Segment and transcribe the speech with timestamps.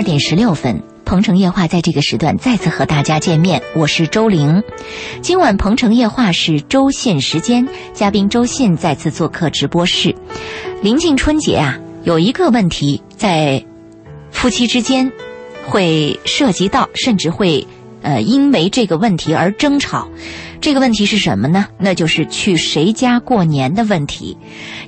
[0.00, 4.62] 二点十六分，鹏城夜话在这个时段再次和大家见面，我是周玲。
[5.20, 10.16] 今晚鹏城夜话是周信时间，嘉宾周信再次做客直播室。
[10.80, 13.62] 临近春节啊，有一个问题在
[14.30, 15.12] 夫妻之间
[15.66, 17.66] 会涉及到，甚至会
[18.00, 20.08] 呃因为这个问题而争吵。
[20.60, 21.66] 这个问题是什么呢？
[21.78, 24.36] 那就是去谁家过年的问题。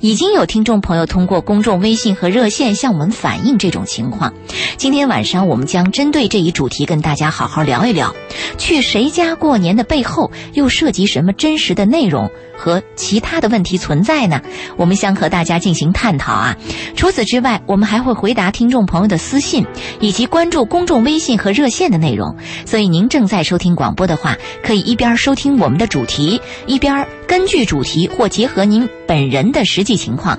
[0.01, 4.33] 已经有听众朋友通过公众微信和热线向我们反映这种情况。
[4.77, 8.15] 今天晚上我们将针对这一主题跟大家好好聊一聊，
[8.59, 14.43] 去谁家过年的背后又涉及什么真实的内容和其他的问题存在呢？
[14.77, 16.55] 我们将和大家进行探讨啊。
[16.95, 19.65] 除此之外，我们还会回答听众朋友的私信，
[20.01, 22.37] 以及关注公众微信和热线的内容。
[22.67, 30.37] 所以您正在收听广播的话，可以一边收听我们的主题，一边根据主题或结合您本人的实际情况，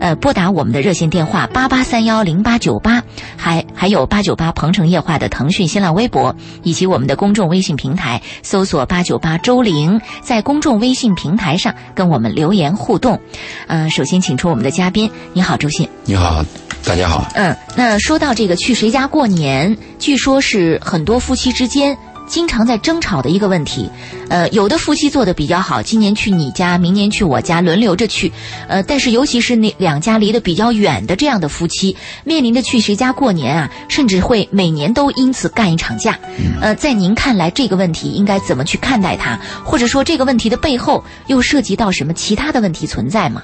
[0.00, 3.00] 呃，拨打我们的热线电话八八三幺零八九八，
[3.36, 13.20] 还还有八九八鹏城夜话的腾讯新浪微博，以及我们的公众微信平台，搜索八九八周玲，在公众微信平台上跟我们留言互动。
[13.68, 15.88] 呃，首先请出我们的嘉宾，你好，周信。
[16.04, 16.44] 你好，
[16.84, 17.24] 大家好。
[17.34, 21.96] 嗯，那说到这个去谁家过年，据说是很多夫妻之间
[22.26, 23.88] 经常在争吵的一个问题。
[24.28, 28.32] 呃，有的夫妻做的比较好，今年去你家，明年去我家，轮流着去。
[28.68, 36.18] 呃，但是尤其是那两家离得比较远的这样的夫妻，面临着去谁家过年啊，甚至会每年都因此干一场架。
[36.60, 39.38] 呃，在您看来，这个问题应该怎么去看待它？
[39.64, 43.42] 或者说，这个问题的背后又涉及到什么其他的问题存在吗？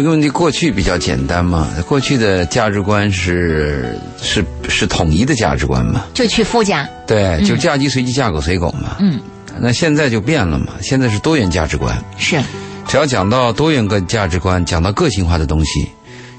[0.00, 6.88] 这个问题过去比较简单嘛，过去的价值观是是是统一的价值观嘛，就去夫家。
[7.06, 8.96] 对，就嫁鸡随鸡，嫁狗随狗嘛。
[8.98, 9.20] 嗯，
[9.60, 12.02] 那现在就变了嘛，现在是多元价值观。
[12.16, 12.40] 是，
[12.88, 15.86] 只要讲到多元个价值观，讲到个性化的东西，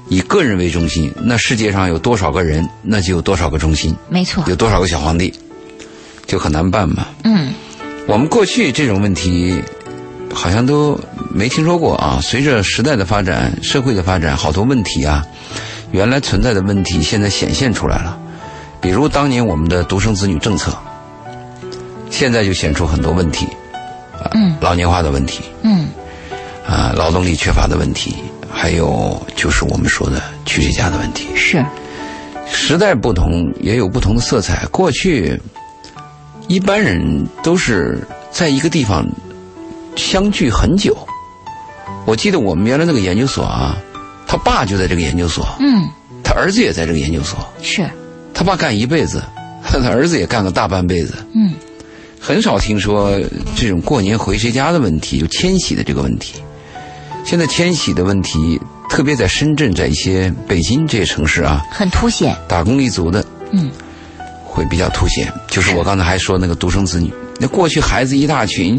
[0.08, 4.42] 以个人为中心，那世界上有多少个人，那就有多少个中心，没错。
[4.48, 5.32] 有多少个小皇帝，
[6.26, 7.06] 就很难办嘛。
[7.22, 7.54] 嗯，
[8.08, 9.62] 我们过去这种问题
[10.34, 10.98] 好像都
[11.34, 12.20] 没听说过啊。
[12.22, 15.24] 随着时代的发展，社会的发展，好多问题啊，
[15.90, 18.18] 原来存在的问题现在显现出来了。
[18.80, 20.76] 比如当年我们的独生子女政策，
[22.10, 23.46] 现在就显出很多问题，
[24.12, 25.88] 啊，嗯老年化的问题，嗯
[26.66, 28.16] 啊，劳动力缺乏的问题，
[28.50, 31.28] 还有就是我们说的去谁家的问题。
[31.36, 31.64] 是，
[32.50, 34.66] 时代不同，也有不同的色彩。
[34.66, 35.40] 过去
[36.48, 37.98] 一般人都是
[38.30, 39.06] 在一个地方
[39.96, 40.96] 相聚很久。
[42.06, 43.76] 我记得我们原来那个研究所啊，
[44.26, 45.88] 他爸就在这个研究所，嗯
[46.24, 47.88] 他儿子也在这个研究所，是，
[48.32, 49.22] 他爸干一辈子，
[49.64, 51.14] 他 儿子也干了大半辈子。
[51.34, 51.52] 嗯
[52.24, 53.20] 很少听说
[53.56, 56.34] 这种过年回谁家的问题，就迁徙的这个问题。
[57.24, 62.36] 现在迁徙的问题，特别在深圳，在一些北京这些城市啊，很凸显。
[62.48, 63.70] 打工一族的嗯
[64.44, 65.32] 会比较凸显。
[65.48, 68.78] 就是我刚才还说那个独生子女，那过去孩子一大群，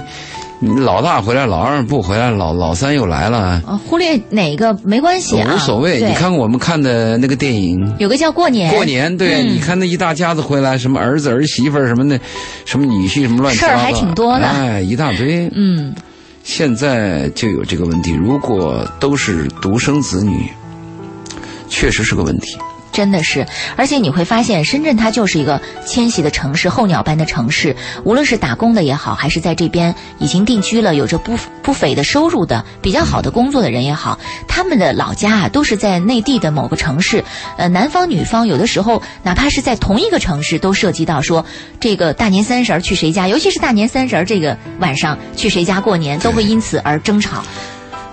[0.52, 6.01] 你老大回来，老二不回来，老老三又来了，啊，忽略哪个没关系啊，无所谓。
[6.01, 7.93] 你看我们看的那个电影。
[7.99, 12.19] 有个叫过年，过年对，嗯你看那一大家子回来，什么儿子儿媳妇什么的，
[12.65, 15.49] 什么女婿什么乱七八糟，事儿还挺多的哎，一大堆。
[15.53, 15.93] 嗯
[16.43, 20.49] 现在就有这个问题，如果都是独生子女，
[21.69, 22.57] 确实是个问题。
[22.93, 23.45] 真的是，
[23.75, 27.75] 而且你会发现，深圳它就是一个迁徙的城市，候鸟般的城市。
[28.05, 37.23] 无论是打工的也好，还是在这边已经定居了、有着不不菲的收入的、比较好的工作的人也好，他们的老家啊，都是在内地的某个城市。
[37.57, 41.43] 呃，男方女方有的时候，哪怕是在同一个城市，都涉及到说
[41.79, 47.43] 这个大年三十儿去谁家，尤其是大年三十儿这个晚上去谁家过年，都会因此而争吵。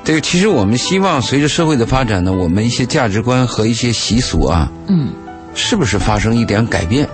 [0.03, 5.13] 这个其实我们希望随着社会的发展呢，我们一些价值观和一些习俗啊，嗯
[5.55, 7.09] 是不是发生一点改变？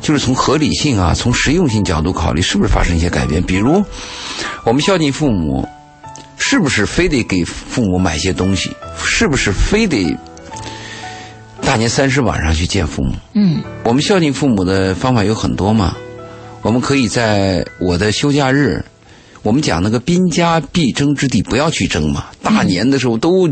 [0.00, 3.42] 就是从合理性啊，从实用性角度考虑，是不是发生一些改变？
[3.42, 3.82] 比如，
[4.64, 5.66] 我们孝敬父母，
[6.36, 8.70] 是不是非得给父母买些东西？
[9.02, 10.14] 是不是非得
[11.62, 13.14] 大年三十晚上去见父母？
[13.32, 15.96] 嗯我们孝敬父母的方法有很多嘛，
[16.60, 18.84] 我们可以在我的休假日，
[19.44, 22.24] 我们讲那个兵家必争之地，不要去争嘛。
[22.42, 23.48] 大年的时候都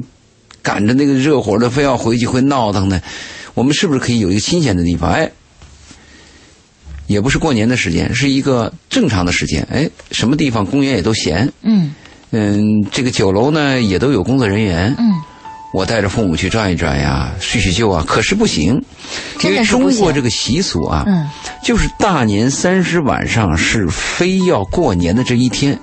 [0.63, 3.01] 赶着那个热火的，非要回去会闹腾的。
[3.53, 5.11] 我们是不是可以有一个新鲜的地方？
[5.11, 5.31] 哎，
[7.09, 9.63] 也不是过年的时间，是一个正常的时间。
[9.71, 11.95] 哎，什么地方公园也都闲，嗯
[12.31, 14.95] 嗯，这个酒楼呢也都有工作人员。
[14.99, 15.13] 嗯，
[15.73, 18.05] 我带着父母去转一转呀，叙叙旧啊。
[18.07, 18.83] 可是不行，
[19.43, 21.29] 因为中国这个习俗啊，嗯。
[21.65, 25.79] 就是大年三十晚上是非要过年的这一天，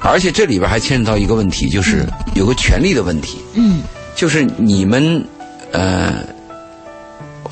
[0.00, 3.82] 而且这里边还牵扯到一个问题，就是有个权利的问题，嗯。
[4.16, 5.24] 就是你们
[5.72, 6.22] 呃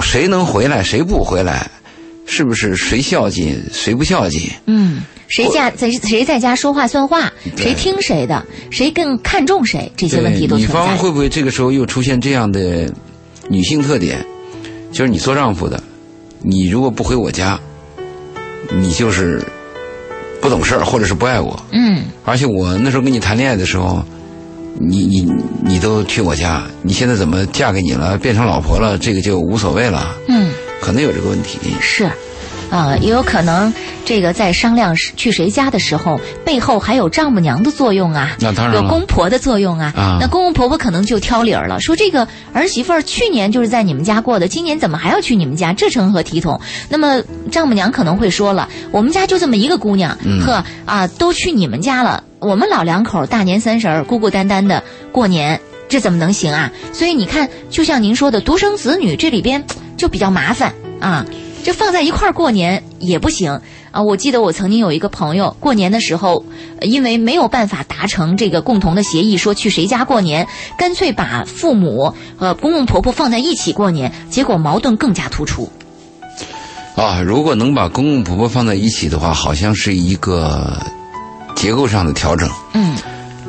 [0.01, 1.69] 谁能回来，谁不回来，
[2.31, 4.43] 是不是谁孝敬，谁不孝敬？
[4.67, 10.87] 嗯，谁家在谁在家说话算话，谁听谁的，谁更看重谁，这些问题都对女存在。
[10.89, 12.87] 方会不会这个时候又出现这样的
[13.49, 14.25] 女性特点？
[14.93, 15.83] 就是你做丈夫的，
[16.43, 17.59] 你如果不回我家，
[18.71, 19.43] 你就是
[20.43, 21.59] 不懂事儿，或者是不爱我。
[21.73, 24.05] 嗯，而且我那时候跟你谈恋爱的时候，
[24.79, 25.27] 你你
[25.65, 30.15] 你都去我家，你现在怎么嫁给你了，变成老婆了，这个就无所谓了。
[30.29, 31.59] 嗯，可能有这个问题。
[31.81, 32.11] 是。
[32.71, 33.73] 啊、也有可能
[34.05, 39.91] 这个在商量去谁家的时候，背后还有丈母娘的作用啊，那当然有公婆的作用啊。
[39.97, 45.73] 啊那公公婆婆可能就挑理儿了，说这个儿媳妇儿去年就是在你们家过的，今年怎么还要去你们家？
[45.73, 46.61] 这成何体统？
[46.91, 55.59] 那么丈母娘可能会说了，我们家就这么一个姑娘，嗯呵啊，都去你们家了，我们老两口大年三十儿孤孤单单的过年，
[55.89, 56.71] 这怎么能行啊？
[56.93, 59.65] 所以你看，就像您说的，独生子女这里边
[59.99, 61.27] 就比较麻烦啊。
[61.63, 63.61] 这放在一块儿过年也不行
[63.91, 64.01] 啊！
[64.01, 66.43] 我记得我曾经有一个朋友，过年的时候，
[66.81, 70.47] 呃因为没有办法达成这个共同的协议，说去谁家过年，
[70.79, 75.71] 干脆把父母和公公婆婆放在一起过年，结果矛盾更加突出。
[76.97, 80.81] 啊，如果能把公公婆婆放在一起的话，好像是一个
[81.55, 82.49] 结构上的调整。
[82.73, 82.97] 嗯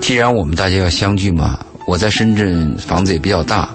[0.01, 3.69] 既然我们大家要相聚嘛，我在深圳房子也比较大，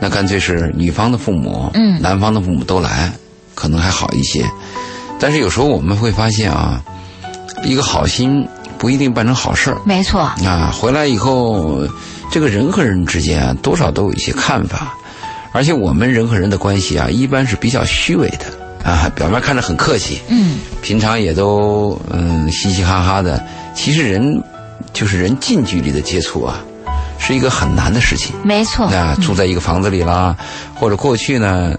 [0.00, 2.00] 那干脆是女方的父母，嗯。
[2.00, 3.12] 男方的父母都来，
[3.54, 4.44] 可能还好一些。
[5.20, 6.82] 但是有时候我们会发现啊，
[7.64, 8.46] 一个好心
[8.78, 9.78] 不一定办成好事儿。
[9.84, 10.72] 没错，啊。
[10.72, 11.86] 回来以后，
[12.30, 14.94] 这个人和人之间啊，多少都有一些看法，
[15.52, 18.46] 而且我们人和人的关系啊，一般是比较虚伪的。
[18.88, 20.58] 啊，表面看着很客气，嗯。
[20.80, 24.40] 平常也都嗯嘻嘻哈哈的，其实人
[24.92, 26.64] 就是人近距离的接触啊，
[27.18, 28.34] 是一个很难的事情。
[28.42, 30.36] 没错，那住在一个房子里啦，
[30.74, 31.74] 或者过去呢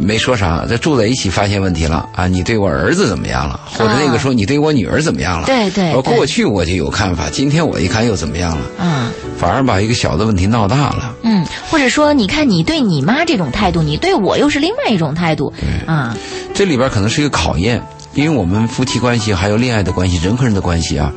[0.00, 3.60] 没说啥，这住在一起发现问题了啊，你对我儿子怎么样了？
[3.66, 5.46] 或者那个时候你对我女儿怎么样了？
[5.46, 8.62] 对对而对过去我就有看法，今天我一看又怎么样了？
[8.78, 9.10] 嗯。
[9.38, 11.14] 反而把一个小的问题闹大了。
[11.22, 15.52] 嗯，或者说，你看你对你妈这种态度，你对我又是另外一种态度
[15.86, 16.16] 啊。
[16.52, 17.80] 这里边可能是一个考验，
[18.14, 21.12] 因为我们夫妻关系还有恋爱的关系，人和人的关系啊，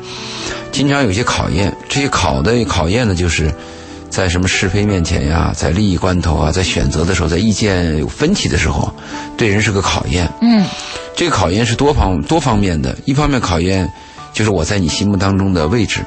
[0.70, 1.74] 经常有些考验。
[1.88, 3.52] 这些考的考验呢，就是
[4.08, 8.92] 在什么是非面前呀，在利益关头啊，在选择的时候，在意见有分歧的时候，
[9.36, 10.30] 对人是个考验。
[10.40, 10.64] 嗯
[11.14, 13.90] 这个考验是多方多方面的，一方面考验
[14.32, 16.00] 就是我在你心目当中的位置，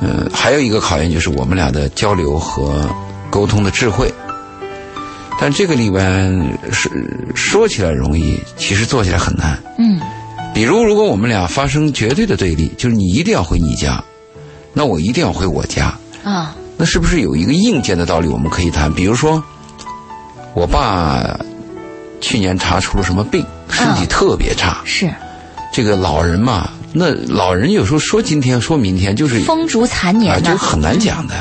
[0.00, 2.88] 嗯，还有一个考验就是我们俩的交流和
[3.30, 4.12] 沟通的智慧。
[5.40, 6.88] 但这个里边是
[7.34, 9.58] 说起来容易，其实做起来很难。
[9.78, 10.00] 嗯
[10.54, 14.04] 比如，如果我们俩发生绝对的对立，就是你一定要回你家，
[14.74, 18.92] 那我一定要回我家，啊那是不是有一个硬件的道理我们可以谈？
[18.92, 19.42] 比如说，
[20.54, 21.38] 我爸
[22.20, 24.82] 去年查出了什么病，身体啊特别差。
[24.84, 25.10] 是
[25.72, 30.50] 这个老人嘛，那老人有时候说今天说明天，就是风烛残啊，年呐。
[30.50, 31.34] 就很难讲的。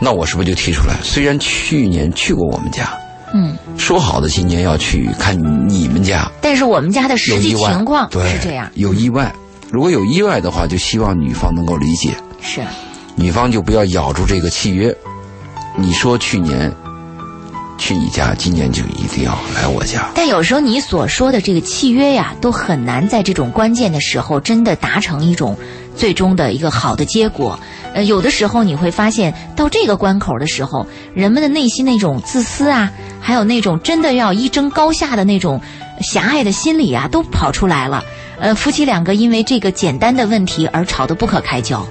[0.00, 0.96] 那我是不是就提出来？
[1.04, 2.92] 虽然去年去过我们家，
[3.34, 5.36] 嗯，说好的今年要去看
[5.68, 9.34] 你们家，但是我们家的实际情况对是这样，有意外。
[9.72, 12.10] 如果有意外的话，就希望女方能够理解，
[12.40, 12.60] 是
[13.16, 14.96] 女方就不要咬住这个契约。
[15.76, 16.72] 你说去年
[17.76, 20.08] 去你家，今年就一定要来我家。
[20.14, 25.58] 但有时候你所说的这个契约呀，都很难在这种关键的时候真的达成一种
[25.96, 27.58] 最终的一个好的结果。
[27.94, 32.92] 呃，有的时候你会发现，到这个关口的时候，人们的内心那种自私啊，
[33.24, 35.58] 还有那种真的要一争高下的那种
[36.02, 38.04] 狭隘的心理啊，都跑出来了。
[38.38, 41.86] 呃，夫妻两个因为这个简单的问题而吵得不可开交。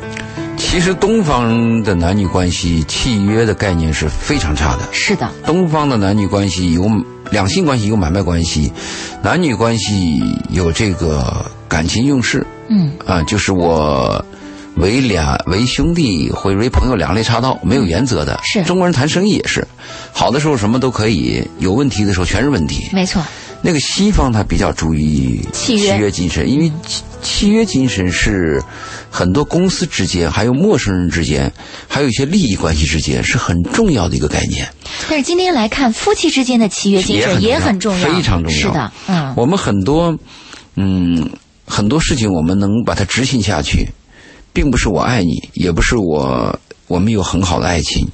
[0.57, 4.81] 其实东方的男女关系契约的概念是非常差的。
[4.91, 6.87] 是的，东方的男女关系有
[7.31, 8.71] 两性关系有买卖关系，
[9.23, 10.21] 男女关系
[10.51, 14.23] 有这个感情用事嗯，啊，就是我
[14.75, 18.39] 为俩为兄弟或者为朋友两肋插刀，没有原则的。
[18.43, 19.67] 是中国人谈生意也是，
[20.11, 22.89] 好的时候什么都可以，有问题的时候全是问题。
[22.91, 23.23] 没错，
[23.61, 28.61] 那个西方他比较注意契约精神，因为契契约精神是
[29.09, 31.51] 很多公司之间，还有陌生人之间，
[31.87, 34.67] 还有一些利益关系之间是很重要的一个概念。
[35.07, 40.17] 但是今天来看，夫妻之间的契约精神也也很很重要，重要非常重要是的，嗯，我们很多，
[40.75, 41.29] 嗯，
[41.65, 43.87] 很多事情我们能把它执行下去，
[44.53, 46.57] 并不是我爱你，也不是我
[46.87, 48.07] 我们有很好的爱情，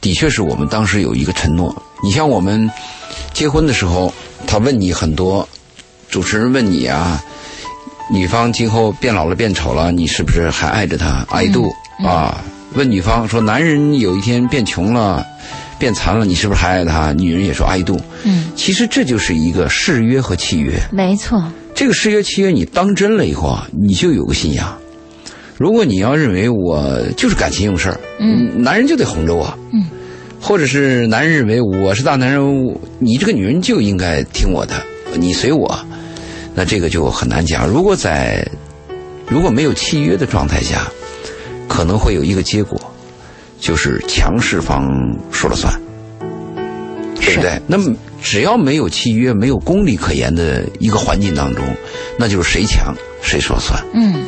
[0.00, 1.74] 的确是我们当时有一个承诺。
[2.04, 2.70] 你像我们
[3.32, 4.12] 结婚的时候，
[4.46, 5.48] 他问你很多，
[6.10, 7.20] 主持人问你啊，
[8.12, 11.72] 女方今后变老了变丑了，你是不是还爱着他，爱度、
[12.04, 12.44] 啊？
[12.74, 15.26] 问女方说，男人有一天变穷了。
[15.78, 17.12] 变残了，你是不是还爱他？
[17.12, 18.00] 女人也说爱度。
[18.24, 20.72] 嗯，其实这就是一个誓约和契约。
[20.90, 21.44] 没错。
[21.74, 24.74] 这个誓约契约你当真了以后啊，你就有个信仰。
[25.58, 29.84] 如果你要认为我就是感情用事儿，嗯，男人就得哄着我，嗯，
[30.40, 32.40] 或者是男人认为我是大男人，
[32.98, 34.74] 你这个女人就应该听我的，
[35.18, 35.78] 你随我，
[36.54, 37.66] 那这个就很难讲。
[37.66, 38.46] 如果在
[39.28, 40.86] 如果没有契约的状态下，
[41.68, 42.78] 可能会有一个结果，
[43.58, 44.86] 就是强势方
[45.32, 45.72] 说了算，
[47.18, 47.58] 对不对？
[47.66, 51.64] 那么只要没有契约、没有公理可言的一个环境当中，
[52.18, 53.82] 那就是谁强谁说了算。
[53.94, 54.22] 嗯，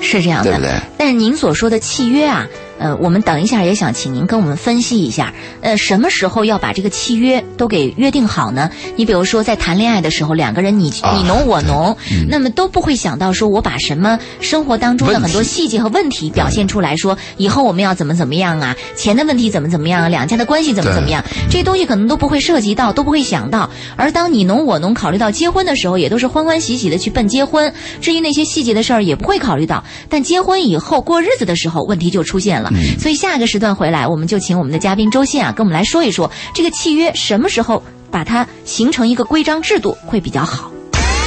[0.00, 0.80] 是这样的，对不对？
[0.96, 2.46] 但是您所说的契约啊。
[2.78, 8.70] 呃，我们等一下也想请您跟我们分析一下，呃，什么时候要把这个契约都给约定好呢？
[8.96, 11.96] 你比如说在谈恋爱的时候，两个人你你侬我侬，
[12.28, 23.70] 那么都不会想到说我把什么生活当中的很多细节和问题表现出来说，以后我们要怎么怎么样啊，钱的问题怎么怎么样，两家的关系怎么怎么样，这些东西可能都不会涉及到，都不会想到。
[23.96, 29.82] 而当你侬我侬考虑到结婚的时候，也都是欢欢喜喜的去奔结婚，至于那些细节的事儿也不会考虑到。
[30.08, 32.65] 但结婚以后过日子的时候，问题就出现了。
[32.98, 40.70] 所以下一个时段回来，我们就请我们的嘉宾周信啊，跟我们来说一说这个契约什么时候把它形成一个规章制度会比较好。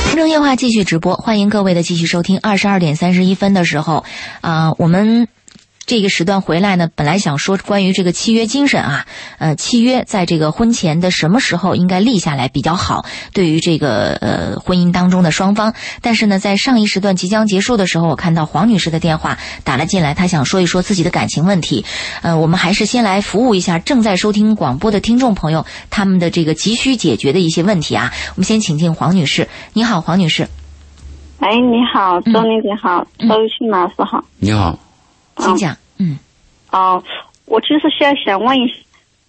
[0.10, 2.40] 空中夜话继续直播，欢迎各位的继续收听。
[2.40, 4.04] 二十二点三十一分的时候，
[4.42, 5.28] 啊，我们。
[5.90, 9.08] 这个时段回来呢，本来想说关于这个契约精神啊，
[9.40, 15.74] 呃，契约在这个婚前的什么时候应该立下来比较好，对于这个呃婚姻当中的双方。
[16.04, 21.84] 但是呢，在上一时段即将结束的时候，我看到黄女士的电话打了进来，她想说一说自己的感情问题。
[22.22, 28.14] 呃，我们还是先来服务一下正在收听广播的听众朋友他们的这个急需解决的一些问题啊。
[28.36, 30.48] 我们先请进黄女士，你好，黄女士。
[31.40, 34.78] 哎，你好，周丽姐好，周庆老师好，你好。
[35.40, 36.18] 请讲，嗯，
[36.72, 37.04] 哦，
[37.46, 38.74] 我就是想想问一下，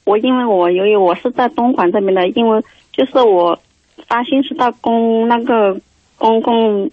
[0.04, 2.62] 我因为我由于我是在东莞这边的，因为
[2.92, 3.58] 就是我
[4.06, 5.80] 发信息到公那个
[6.18, 6.90] 公共，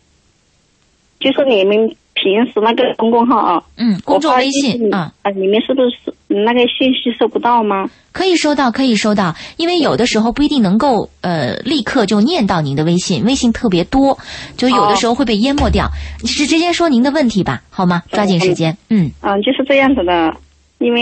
[1.19, 7.89] 就是你们平时那个公众号啊，嗯，公众微信啊，啊，你们是不是那个信息收不到吗？
[8.11, 14.17] 可以收到，可以收到，因为有的时候不一定能够呃立刻就念到您的微信，微信特别多，
[14.57, 15.87] 就有的时候会被淹没掉。
[16.21, 18.01] 你是直接说您的问题吧，好吗？
[18.09, 20.33] 抓紧时间，嗯嗯，就是这样子的，
[20.79, 21.01] 因为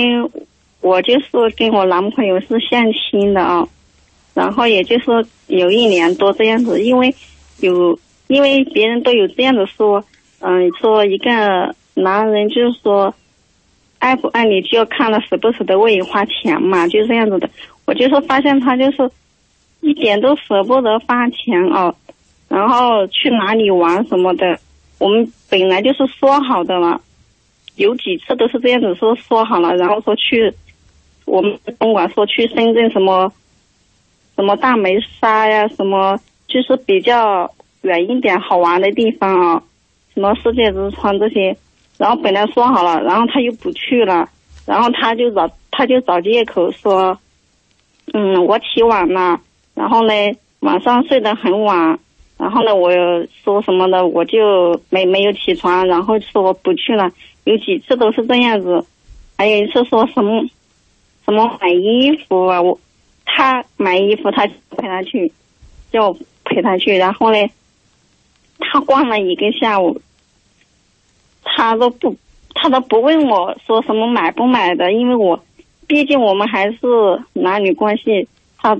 [0.82, 3.66] 我就是跟我男朋友是相亲的啊，
[4.34, 5.06] 然后也就是
[5.48, 7.16] 有一年多这样子，因为
[7.62, 10.04] 有因为别人都有这样子说，
[10.40, 13.14] 嗯，说一个男人就是说。
[13.98, 17.50] 爱不爱你就要看他舍不舍得为你花钱嘛，就是这样子的。
[17.86, 19.10] 我就是发现他就是
[19.82, 21.96] 一点都舍不得花钱哦，
[22.48, 24.60] 然后去哪里玩什么的，
[25.00, 27.02] 我们本来就是说好的了，
[27.78, 30.54] 有几次都是这样子说说好了，然后说去
[31.26, 33.32] 我们东莞说去深圳什么
[34.36, 37.52] 什么大梅沙呀，什么就是比较
[37.82, 39.64] 远一点好玩的地方啊，
[40.16, 41.56] 什么世界之窗这些。
[41.98, 44.28] 然后本来说好了，然后他又不去了，
[44.66, 47.18] 然后他就找他就找借口说，
[48.14, 49.40] 嗯，我起晚了，
[49.74, 50.14] 然后呢
[50.60, 51.98] 晚上睡得很晚，
[52.38, 52.92] 然后呢我
[53.46, 57.10] 说什么的我就没没有起床，然后说我不去了，
[57.46, 58.86] 有几次都是这样子，
[59.38, 60.44] 还有一次说什么
[61.24, 62.78] 什么买衣服啊，我
[63.24, 65.32] 他买衣服他陪他去，
[65.94, 67.38] 叫我陪他去，然后呢
[68.60, 70.02] 他逛了一个下午。
[71.44, 72.16] 他都不，
[72.56, 75.40] 他都不问我说什么买不买的，因为我，
[75.88, 76.78] 毕竟我们还是
[77.34, 78.78] 男女关系，他，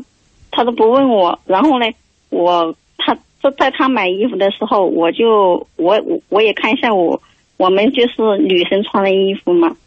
[0.50, 1.40] 他都不问我。
[1.46, 1.86] 然后呢，
[2.30, 7.22] 我他在在他买衣服的时候，我就我我我也看一下我
[7.58, 9.78] 我们就是女生穿的衣服嘛。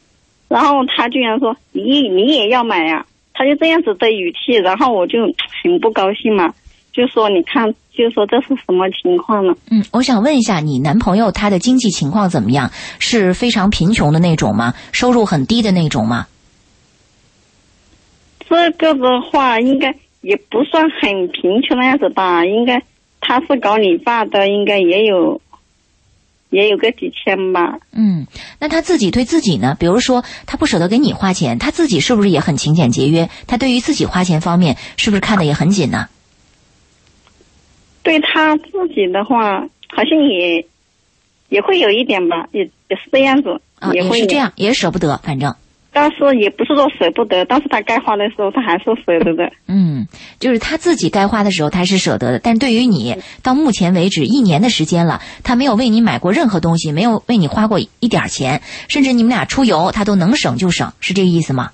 [0.49, 3.05] 然后他居然说你你也要买呀？
[3.35, 5.21] 他就这样子的语气，然后我就
[5.63, 6.55] 很不高兴嘛。
[6.99, 9.55] 就说你看，就说这是什么情况呢？
[9.71, 12.73] 嗯，我想问一下，你男朋友他的经济情况怎么样？
[12.99, 14.75] 是非常贫穷的那种吗？
[14.91, 16.27] 收入很低的那种吗？
[18.51, 22.45] 这个的话，应该也不算很贫穷的样子吧？
[22.45, 22.83] 应该
[23.21, 25.41] 他是搞理发的，应该也有，
[26.51, 27.79] 也有个几千吧。
[27.93, 28.27] 嗯，
[28.59, 29.77] 那他自己对自己呢？
[29.79, 33.31] 比如说，他不舍得给你花钱，他自己是不是也很勤俭节约？
[33.47, 36.09] 他对于自己花钱方面，是不是看的也很紧呢？
[38.09, 40.65] 对他自己的话，好像也
[41.51, 43.61] 也会有一点吧，也也是这样子，
[43.93, 45.55] 也会是这样，也舍不得，反正。
[45.93, 49.53] 但是也不是说舍不得，但是他该花的时候，他还是舍得的。
[49.67, 50.07] 嗯，
[50.39, 52.39] 就是他自己该花的时候，他是舍得的。
[52.39, 61.73] 但对于你，到目前为止一年的时间了，他没有为你买过任何东西，没有为你花过一点钱，甚至你们俩出游，他都能省就省，是这个意思吗？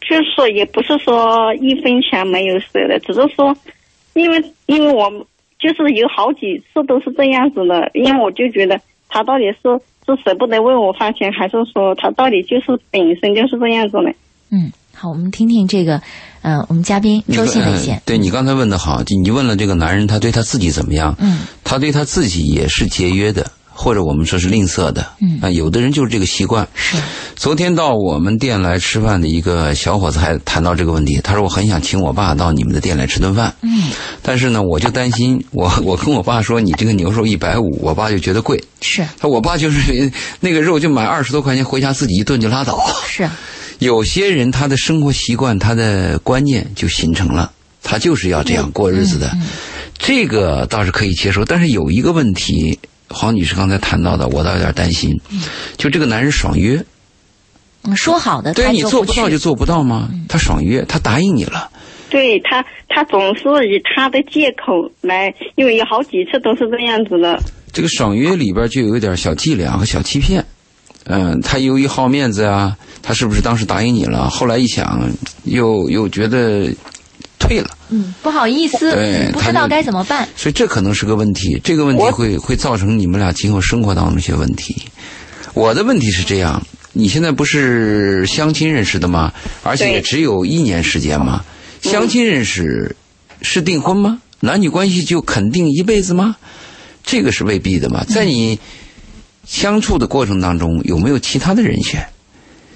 [0.00, 3.56] 就是说，也不是说一分钱没有舍的，只是说，
[4.14, 5.22] 因为因为我们
[5.58, 14.14] 就是有好几次都是这样子的，因为我就觉得他到底是是舍不得为我花钱，还是说他到底就是本身就是这样子的？
[14.50, 16.00] 嗯，好，我们听听这个，
[16.42, 18.02] 呃，我们嘉宾周信的意见呃。
[18.04, 21.16] 对你刚才问的好，你问了这个男人他对他自己怎么样？
[21.18, 25.06] 嗯，他对他自己也是节约的，或者我们说是吝啬的。
[25.20, 26.66] 嗯啊，有的人就是这个习惯。
[26.74, 26.96] 是，
[27.36, 33.90] 昨天到我们店来吃饭的一个小伙子还谈到这个问题，他说我很想请我爸到你们的店来吃顿饭，嗯，
[34.22, 42.78] 但是呢，我就担心，我我跟我爸说你这个牛肉一百五，我爸就觉得贵，是他我爸就是那个肉就买二十多块钱回家自己一炖就拉倒。
[43.06, 43.28] 是，
[43.80, 47.50] 有些人他的生活习惯、他的观念就形成了，
[47.82, 49.42] 他就是要这样过日子的，嗯
[49.96, 51.44] 这个倒是可以接受。
[51.44, 55.18] 但是有一个问题，黄女士刚才谈到的，我倒有点担心，
[55.76, 56.84] 就这个男人爽约，
[57.84, 60.08] 嗯，说好的对你做不到就做不到吗？
[60.28, 61.70] 他爽约，他答应你了，
[62.10, 67.38] 对他，他总是以他的借口来，因为有好几次都是这样子的。
[67.72, 70.44] 这个爽约里边就有一点小伎俩和小欺骗。
[71.06, 74.30] 嗯，他由于好面子啊，他是不是当时答应你了？
[74.30, 75.06] 后来一想，
[75.44, 76.72] 又又觉得
[77.46, 77.70] 退了。
[77.90, 78.92] 嗯，不好意思
[79.32, 80.28] 不知道该怎么办。
[80.36, 84.74] 所以这可能是个问题，这个问题会会造成你们俩今后生活当中一些问题。
[85.52, 89.32] 我的问题是这样，你现在不是相亲认识的吗？
[89.62, 91.44] 而且也只有一年时间吗？
[91.82, 92.96] 相亲认识
[93.42, 94.20] 是订婚吗？
[94.40, 96.36] 男女关系就肯定一辈子吗？
[97.04, 98.04] 这个是未必的嘛。
[98.04, 98.58] 在你
[99.46, 102.06] 相处的过程当中，有没有其他的人选？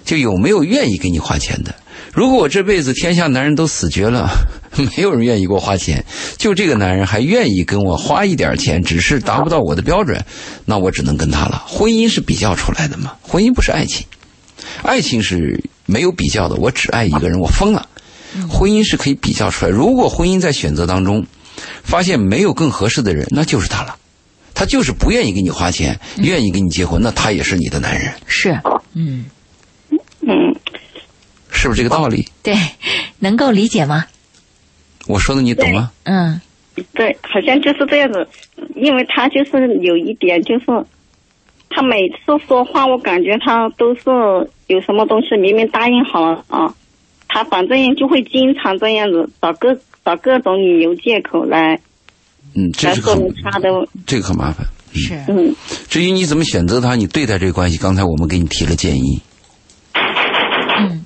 [0.04, 1.74] 就有没有愿意给你花钱的？
[2.12, 4.28] 如果我这辈子天下男人都死绝了，
[4.76, 6.04] 没有人愿意给我花钱，
[6.36, 10.24] 就这个男人还愿意跟我花一点钱，只是达不到我的标准，
[10.64, 11.62] 那我只能跟他了。
[11.66, 14.06] 婚姻是比较出来的嘛，婚姻不是爱情，
[14.82, 17.86] 爱情是没有比较的，我只爱一个人，我疯了。
[18.50, 21.24] 婚姻是可以比较出来，如果婚姻在选择当中
[21.82, 23.96] 发现没有更合适的人，那就是他了。
[24.54, 28.58] 他就是不愿意给你花钱，愿意跟你结婚，那他也是你的男人，是，
[28.94, 29.24] 嗯，
[31.58, 32.26] 是不是这个道理？
[32.42, 32.54] 对，
[33.18, 34.04] 能够理解吗？
[35.08, 35.90] 我说的你懂吗？
[36.04, 36.40] 嗯
[36.94, 38.26] 对，好像就是这样子。
[38.76, 40.66] 因为他就是有一点，就是
[41.68, 42.16] 他每次
[42.46, 44.02] 说话，我感觉他都是
[44.68, 46.72] 有什么东西明明答应好了啊，
[47.26, 51.80] 他反正就会经常这样子找各找各种理由借口来
[52.54, 53.68] 嗯，这来是很说他的
[54.06, 54.64] 这个很麻烦。
[54.94, 55.54] 是，嗯
[55.88, 59.20] 至于你怎么选择他，你对待这个关系，刚才我们给你提了建议。
[60.80, 61.04] 嗯，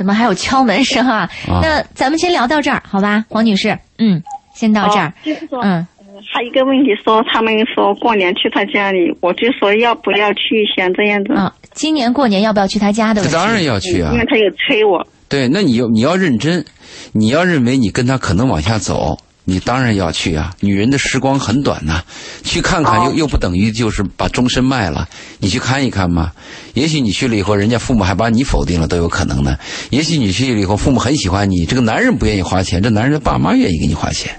[0.00, 1.28] 怎么还有敲门声啊？
[1.46, 1.60] 啊。
[1.62, 4.22] 那咱们先聊到这儿，好吧，黄女士，嗯，
[4.54, 5.08] 先到这儿。
[5.08, 5.86] 哦，就是说，嗯。
[6.32, 13.20] 还有一个问题说，他们说过年去他家里，我就说要不要去，想这样子，啊，今年过年要不要去他家的？
[13.20, 13.36] 问题？
[13.36, 14.10] 当然要去啊。
[14.14, 15.06] 因，为他有催我。
[15.28, 16.64] 对，那你要你要认真，
[17.12, 19.18] 你要认为你跟他可能往下走，
[19.50, 20.54] 你当然要去啊。
[20.60, 22.02] 女人的时光很短呐、
[22.44, 25.08] 去看看又又不等于就是把终身卖了，
[25.38, 26.32] 你去看一看嘛。
[26.74, 29.58] 也许你去了以后，人家父母还把你否定了都有可能呢。
[29.90, 34.34] 也许你去了以后，父母很喜欢你，这个男人不愿意花钱，这男人的爸妈愿意给你花钱，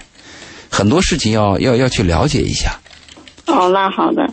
[0.70, 2.80] 很多事情要要要去了解一下，
[3.46, 4.26] 哦，那好的，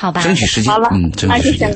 [0.00, 1.70] 好吧，争取时间好了，，嗯，争取时间。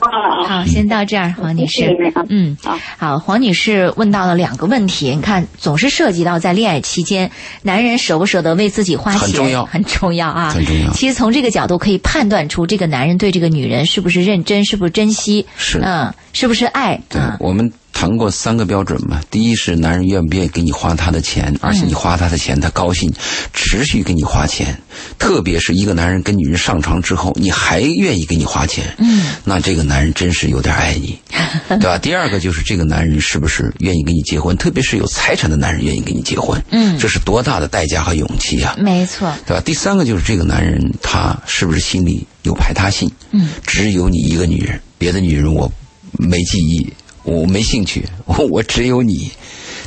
[0.48, 1.94] 好，先到这儿，黄女士。
[2.30, 2.78] 嗯，好。
[2.96, 9.66] 好，黄女士问到了两个问题，你看，总是涉及到在恋爱期间，男人舍不舍得为自己花钱，很重要。
[9.66, 10.90] 很重要啊，很重要。
[10.92, 15.78] 其实从这个角度可以判断出这个男人对这个女人是不是认真，是不是珍惜，是。
[15.82, 17.70] 嗯，是不是爱，对嗯，我们
[18.04, 19.22] 谈过三个标准嘛。
[19.30, 23.10] 第一是男人愿不愿意给你花他的钱，而且你花他的钱他高兴，
[23.54, 24.78] 持续给你花钱。
[25.18, 31.18] 特别是一个男人跟女人上床之后，你还愿意给你花钱，嗯，那这个男人真是有点爱你，
[31.80, 31.96] 对吧？
[31.96, 38.76] 第二个就是这个男人是不是愿意跟你结婚，特别是有财产的男人愿意跟你结婚，嗯这是多大的代价和勇气啊！
[38.78, 39.62] 没错，对吧？
[39.64, 43.10] 第三个就是这个男人他是不是心里有排他性？
[43.30, 45.72] 嗯，只有你一个女人，别的女人我
[46.18, 46.92] 没记忆，
[47.24, 49.32] 我没兴趣，我 我只有你。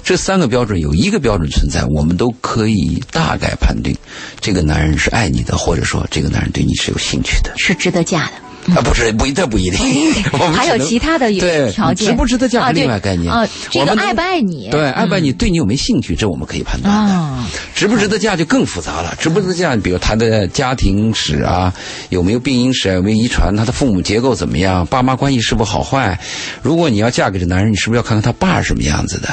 [0.04, 3.96] 这三个标准有一个标准存在，我们都可以大概判定，
[4.40, 7.54] 这个男人是爱你的，或者说这个男人对你是有兴趣的。
[7.58, 8.32] 是值得嫁的。
[8.76, 9.80] 啊，不是，不一，定不一定。
[10.34, 13.48] 我们还有其他的对条件，值不值得嫁另外概念啊。
[13.70, 14.68] 这我们个爱不爱你？
[14.70, 17.14] 对，爱不爱你，对你有没兴趣，这我们可以判断的。
[17.14, 21.74] 啊，值不值得嫁就更复杂了，值不值得嫁，比如他的家庭史啊，
[22.10, 26.20] 有没有病因史啊，有没有遗传，他的父母结构怎么样，爸妈关系是否好坏。
[26.62, 29.30] 如果你要嫁给这男人，你是不是要看看他爸是什么样子的？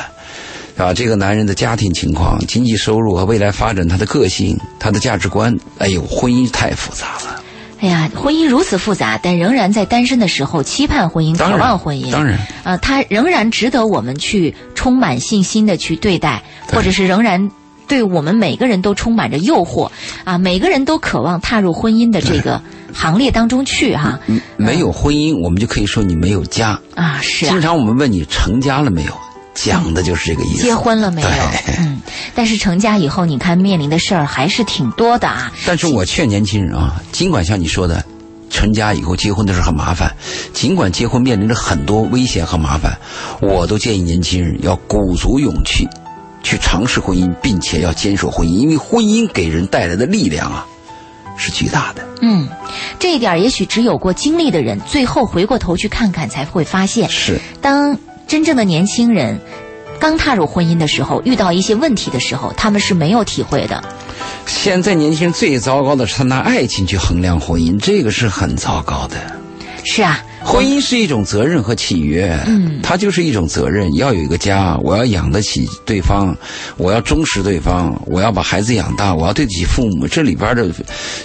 [0.77, 7.41] 啊，这个男人的家庭情况、经济收入和未来发展，他的个性、他的价值观，哎呦，婚姻太复杂了。
[7.81, 12.11] 哎呀，婚姻如此复杂，但仍然在单身的时候期盼婚姻、渴望婚姻。
[12.11, 17.51] 当然，呃，它仍然值得我们去充满信心的去对待，对或者是仍然
[17.87, 19.91] 对我们每个人都充满着诱惑
[20.25, 22.63] 啊，每个人都渴望踏入婚姻的这个
[22.95, 26.81] 行列当中去哈嗯没有婚姻，我们就可以说你没有家。
[26.95, 27.51] 啊，是啊。
[27.51, 29.13] 经常我们问你成家了没有，
[29.55, 30.63] 讲的就是这个意思。
[30.63, 31.75] 结婚了没有对？
[31.79, 32.01] 嗯，
[32.35, 35.53] 但是成家以后，你看面临的事儿还是挺多的啊。
[35.67, 38.05] 但是我劝年轻人啊，尽管像你说的，
[38.51, 40.15] 成家以后结婚的事很麻烦，
[40.53, 42.99] 尽管结婚面临着很多危险和麻烦，
[43.41, 45.89] 我都建议年轻人要鼓足勇气
[46.43, 50.67] 去尝试婚姻，并且要坚守婚姻，因为婚姻给人带来的力量啊
[51.37, 52.07] 是巨大的。
[52.21, 52.49] 嗯，
[52.99, 59.39] 这一点儿也许只有过经历的人，最后回过头去看看，才会发现，是当真正的年轻人
[60.01, 63.83] 刚踏入婚姻的时候，遇到一些问题的时候，他们是没有体会的。
[64.47, 69.17] 现在年轻人最糟糕的是他拿爱情去衡量婚姻，这个是很糟糕的。
[69.85, 72.81] 是啊，婚姻是一种责任和契约，嗯。
[72.83, 76.37] 它就是一种责任，要有一个家，我要养得起对方，
[76.77, 80.67] 我要忠实对方，我要把孩子养大，我要对得起父母，这里边的，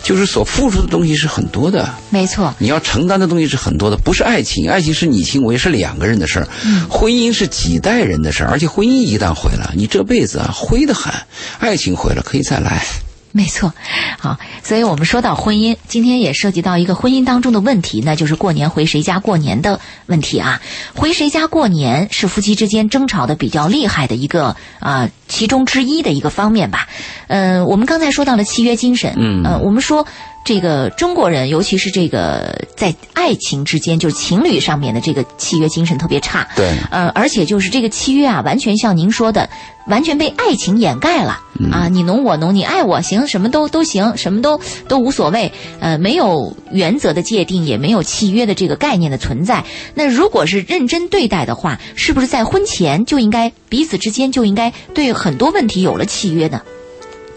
[0.03, 6.47] 就是所付出的东西是很多的，没错，你要承担的东西是很多的，不是爱情，爱情是你情我愿，是两个人的事儿，
[6.89, 11.13] 婚姻是几代人的事儿，而且婚姻一旦毁了，你这辈子啊灰得很，
[11.59, 12.85] 爱情毁了可以再来。
[13.33, 13.71] 没错，
[14.17, 20.59] 好，所以我们说到婚姻，今天也涉及到一个婚姻当中的问题，那就是过年回谁家过年的问题啊。
[20.95, 26.87] 回谁家过年是夫妻之间争吵的比较厉害的一个啊、其中之一的一个方面吧。
[27.27, 30.05] 嗯、我们刚才说到了契约精神，嗯呃，我们说
[30.43, 36.45] 这个中国人，尤其是这个在爱情之间，就是情侣上面的这个契约精神特别差。
[36.55, 39.47] 对呃，而且就是这个契约啊，完全像您说的，
[39.87, 41.39] 完全被爱情掩盖了、
[41.71, 41.87] 啊！
[41.87, 45.51] 你侬我侬，你爱我行，什么都都行，什么都都无所谓。
[45.79, 49.63] 呃，没有原则的界定，也没有契约的这个概念的存在。
[49.93, 56.61] 那如果是认真对待的话，是不是在婚前就应该彼此之间就应该对很多问题有了契约呢？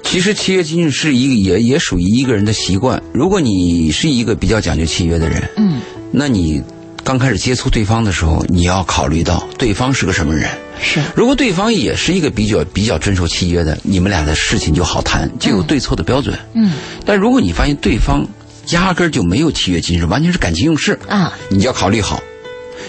[0.03, 3.01] 其实契约精神是一个也也属于一个人的习惯。
[3.12, 6.61] 如果你是一个比较讲究契约的人，嗯，那你
[7.05, 10.51] 刚开始接触对方的时候，你要考虑到对方是个什么人。
[10.83, 16.37] 是，如果对方也是一个比较比较遵守契约的，你们俩的事情就好谈，就有对错的标准。
[16.55, 16.73] 嗯
[17.07, 18.27] 但如果你发现对方
[18.71, 22.21] 压根儿就没有契约精神，完全是感情用事，啊，你就要考虑好，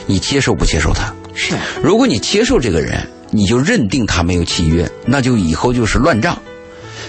[0.08, 1.14] 你接受不接受他。
[1.36, 6.40] 是，如果你接受这个人，你就认定他没有契约，那就以后就是乱账。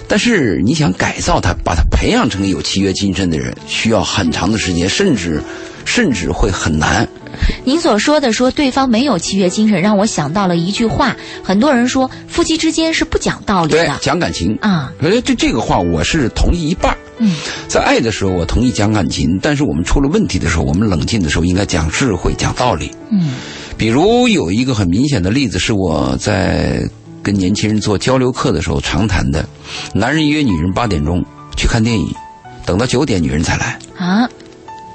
[0.08, 5.42] 但是你想改造他，把他培养成有契约精神的人，需要很长的时间，甚至
[5.84, 7.06] 甚至会很难。
[7.64, 14.56] 您所说的说对方没有契约精神，让我想到了一句话，很多人说夫妻之间是不讲道理对的，讲感情。
[14.60, 17.34] 啊，呃，这这个话我是同意一半儿嗯
[17.68, 22.90] 在爱的时候，我同意讲感情，但是我们出了问题的时候，我们冷静的时候应该讲智慧、讲道理。
[23.10, 23.34] 嗯
[23.76, 26.88] 比如有一个很明显的例子，是我在
[27.22, 29.44] 跟年轻人做交流课的时候常谈的：
[29.92, 31.24] 男人约女人八点钟
[31.56, 32.06] 去看电影，
[32.64, 34.28] 等到九点女人才来，啊，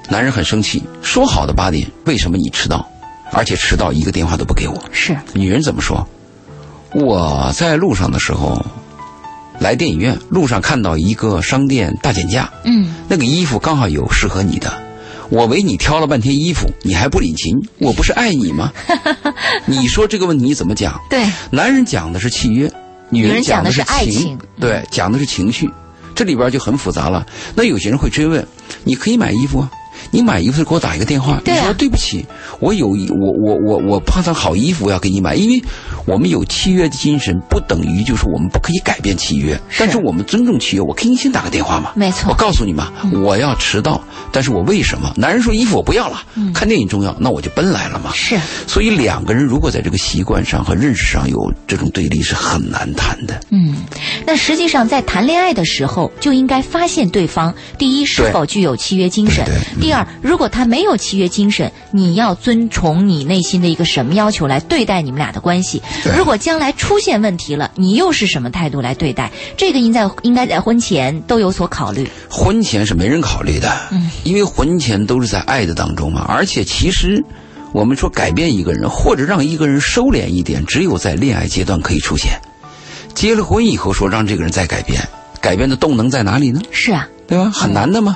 [0.10, 2.86] 男人很生气，说好的八点，为什么你迟到？
[3.32, 4.76] 而且迟到一个电话都不给我。
[4.92, 6.08] 是，女人怎么说？
[6.94, 8.66] 我在路上的时候，
[9.60, 14.74] 来电影院，路上看到一个商店大减价，嗯那个衣服刚好有适合你的，
[15.30, 18.74] 我为你挑了半天衣服，你还不领情，我不是爱你吗？
[19.68, 21.00] 你说这个问题怎么讲？
[21.08, 22.72] 对，男人讲的是契约，
[23.12, 25.70] 女人讲的的是是爱情嗯对，讲的是情绪，
[26.16, 27.24] 这里边就很复杂了。
[27.54, 28.44] 那有些人会追问：
[28.84, 29.70] 你可以买衣服啊？
[30.12, 32.26] 你买衣服给我打一个电话，你说对不起，
[32.60, 35.62] 我有一我我我我碰上好衣服我要给你买，因为
[36.06, 39.80] 我们有契约的精神，不等于就是我们不可以改变契约，是。
[39.80, 41.92] 但是我们尊重契约，我可以先打个电话嘛。
[41.96, 42.30] 没错。
[42.30, 42.92] 我告诉你嘛，
[43.24, 45.14] 我要迟到，但是我为什么？
[45.16, 46.52] 男人说衣服我不要了，嗯。
[46.54, 48.12] 看电影重要，那我就奔来了嘛。
[48.14, 53.40] 是，所以两个人如果在这个习惯上和认识上有这种对立，是很难谈的。
[53.52, 53.76] 嗯，
[54.26, 59.46] 那实际上在谈恋爱的时候就应该发现对方，第一是否具有契约精神
[59.80, 65.82] 第二，如果他没有契约精神，你要遵从你内心的一个什么要求来对待你们俩的关系。
[66.18, 69.32] 如果将来出现问题了，你又是什么态度来对待？
[69.58, 72.10] 这个应在应该在婚前都有所考虑。
[72.30, 76.26] 婚前是没人考虑的，嗯，因为婚前都是在爱的当中嘛。
[76.28, 77.24] 而且其实，
[77.72, 82.40] 我们说改变一个人或者让一个人收敛一点，只有在恋爱阶段可以出现。
[83.14, 85.02] 结了婚以后说让这个人再改变，
[85.42, 86.62] 改变的动能在哪里呢？
[86.72, 87.50] 是啊，对吧？
[87.54, 88.16] 很难的嘛。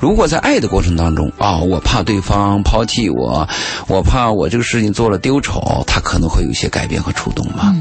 [0.00, 3.46] 如果在爱的过程当中啊，我怕对方抛弃我，
[3.86, 7.76] 我怕我这个事情做了丢丑，他可能会有一些改变和触动嘛。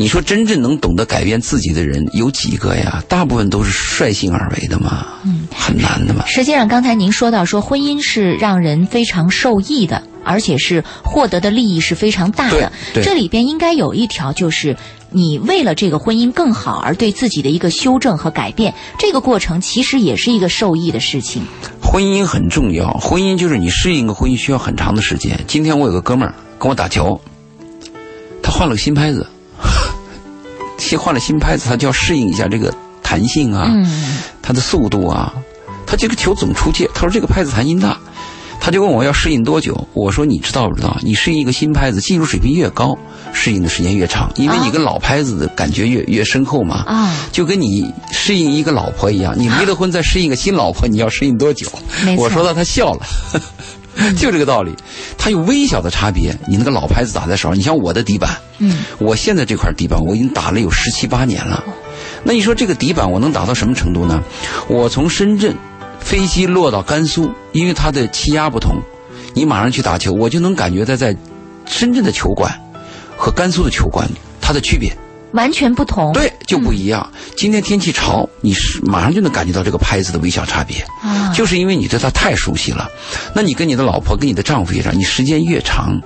[0.00, 3.02] 你说真正能懂得改变自己的人有几个呀？
[3.08, 6.24] 大部分都是率性而为的嘛，嗯，很难的嘛。
[6.26, 12.70] 实际上刚才您说到说婚姻是让人非常受益的而且是获得的利益是非常大的。
[12.94, 14.76] 这里边应该有一条就是。
[15.10, 21.42] 你为了这个婚姻更好而对自己的一个修正和改变，这个过程其实也是一个受益的事情。
[21.80, 25.42] 婚姻很重要，婚姻就是你适应一个婚姻需要很长的时间。
[25.46, 27.18] 今天我有个哥们儿跟我打球，
[28.42, 29.26] 他换了个新拍子，
[30.76, 32.70] 新换了新拍子，他就要适应一下这个
[33.02, 35.32] 弹性啊，嗯它的速度啊，
[35.86, 36.86] 他这个球怎么出界？
[36.94, 37.98] 他说这个拍子弹性大，
[38.68, 39.88] 他就问我要适应多久？
[39.94, 40.98] 我说你知道不知道？
[41.00, 42.98] 你适应一个新拍子，技术水平越高，
[43.32, 46.84] 适应的时间越长，因为你跟老拍子的感觉越越深厚嘛。
[46.86, 51.66] 啊，就跟你适应一个老婆一样，你离了婚再适应一个新老婆，你要适应多久？
[52.18, 53.06] 我说到他笑了，
[54.18, 54.74] 就这个道理。
[55.16, 61.64] 它有微小的差别，你那个老拍子打在手上，你像我的底板，嗯，我现在这块底板我已经打了有十七八年了。
[62.22, 64.22] 那你说这个底板我能打到什么程度呢？
[64.68, 65.56] 我从深圳
[66.00, 68.76] 飞机落到甘肃，因为它的气压不同，
[69.34, 71.16] 你马上去打球，我就能感觉到在
[71.66, 72.52] 深圳的球馆
[73.16, 74.08] 和甘肃的球馆
[74.40, 74.90] 它的区别。
[75.32, 76.10] 完全不同。
[76.14, 77.06] 对，就不一样。
[77.36, 82.88] 今天天气潮，你是马上就能感觉到这个拍子的微小差别，啊，就是因为你对它太熟悉了。
[83.34, 86.00] 那你跟你的老婆、跟你的丈夫一样，你时间越长，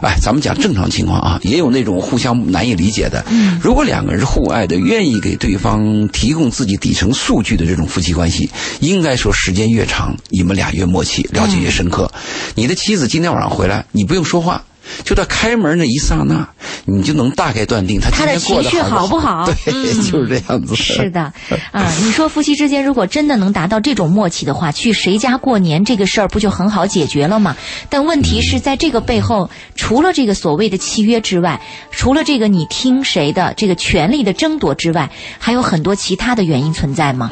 [0.00, 3.24] 哎，咱们讲正常情况啊，也有那种互相难以理解的。
[3.30, 12.10] 嗯，如果两个人是互爱的，愿意给对方提供自己底层数据的这种夫妻关系，应该说时间越长，你们俩越默契，了解越深刻。
[12.54, 14.64] 你的妻子今天晚上回来，你不用说话。
[15.04, 16.48] 就在开门那一刹那，
[16.84, 20.74] 你就能大概断定他今他的情绪好好不好对，嗯就是这样子。
[20.76, 21.32] 是的，
[21.72, 27.56] 啊，你说夫妻之间如果真的能达到这种默契的话，去谁家过年这个事儿不就很好解决了吗？
[27.88, 37.30] 但问题是在这个背后，除了这个所谓的契约之外，除了这个你听谁的这个权利的争夺之外，还有很多其他的原因存在吗？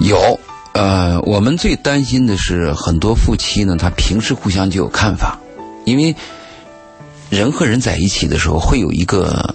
[0.00, 0.38] 有，
[0.74, 5.38] 呃，我们最担心的是很多夫妻呢，他平时互相就有看法，
[5.84, 6.14] 因为
[7.30, 9.54] 人和人在一起的时候会有一个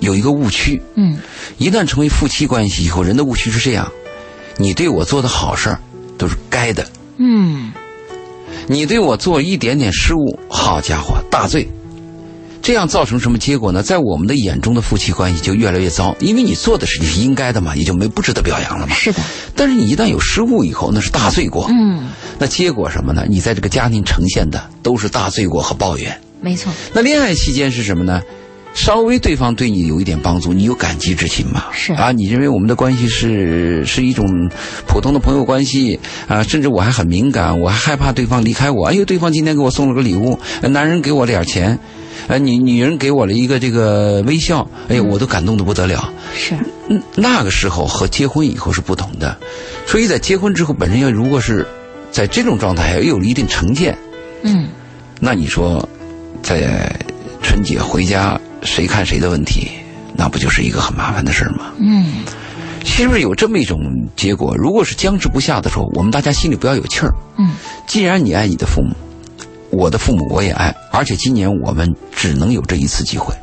[0.00, 1.18] 有一个误区，嗯，
[1.58, 3.90] 一旦成为夫妻关系以后，人的误区是这样：
[4.56, 5.80] 你对我做的好事儿
[6.18, 6.86] 都是该的，
[7.18, 7.72] 嗯，
[8.66, 11.68] 你对我做一点点失误，好家伙，大罪。
[12.62, 13.82] 这样造成什么结果呢？
[13.82, 18.94] 在我们的眼中的夫妻关系就越来越糟，因为你做的事情是应该的嘛，也就没不值得表扬了嘛。
[18.94, 19.22] 是的，
[19.56, 21.66] 但是你一旦有失误以后，那是大罪过。
[21.70, 23.24] 嗯，那结果什么呢？
[23.30, 26.20] 你在这个家庭呈现的都是大罪过和抱怨。
[26.40, 28.22] 没错，那恋爱期间是什么呢？
[28.72, 31.64] 稍微对方对你有一点帮助，你有感激之情嘛？
[31.72, 34.48] 是啊，你认为我们的关系是是一种
[34.86, 35.98] 普通的朋友关系
[36.28, 38.86] 啊，甚至我还很敏感，我还害怕对方离开我。
[38.86, 41.76] 哎呦，对方今天给我送了个礼物，呃男人给我点钱，
[42.28, 46.12] 呃，女女人给我了一个这个微笑，哎呦，我都感动的不得了。
[46.36, 46.54] 是，
[46.88, 49.36] 嗯，那个时候和结婚以后是不同的，
[49.84, 51.66] 所以在结婚之后，本身要如果是
[52.12, 53.98] 在这种状态，又有了一定成见，
[54.42, 54.68] 嗯，
[55.18, 55.86] 那你说，
[56.42, 56.94] 在
[57.42, 59.68] 春节回家谁看谁的问题，
[60.14, 61.72] 那不就是一个很麻烦的事儿吗？
[61.78, 62.22] 嗯，
[62.84, 63.78] 是不是有这么一种
[64.16, 64.56] 结果？
[64.56, 67.12] 如果是僵持不下的时候，我们大家心里不要有气儿。
[67.36, 67.54] 嗯，
[67.86, 68.94] 既然你爱你的父母，
[69.70, 73.34] 我的父母我也爱，而且今年我们只能有这一次机会，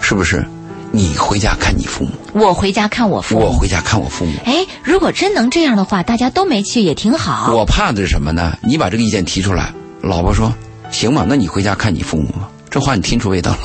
[0.00, 0.44] 是不是？
[0.92, 3.46] 你回家看你父母，我回家看我父母。
[3.46, 4.32] 我回家看我父母。
[4.44, 7.52] 哎，如果真能这样的话，大家都没去也挺好。
[7.52, 8.56] 我怕的是什么呢？
[8.62, 10.54] 你把这个意见提出来，老婆说
[10.90, 11.24] 行吗？
[11.28, 12.48] 那你回家看你父母吧。
[12.70, 13.58] 这话你听出味道了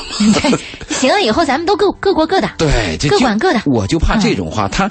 [0.51, 0.57] 吗？
[0.89, 2.49] 行了，以后咱们都各各过各的。
[2.59, 4.87] 对，各管各的我就怕这种话，他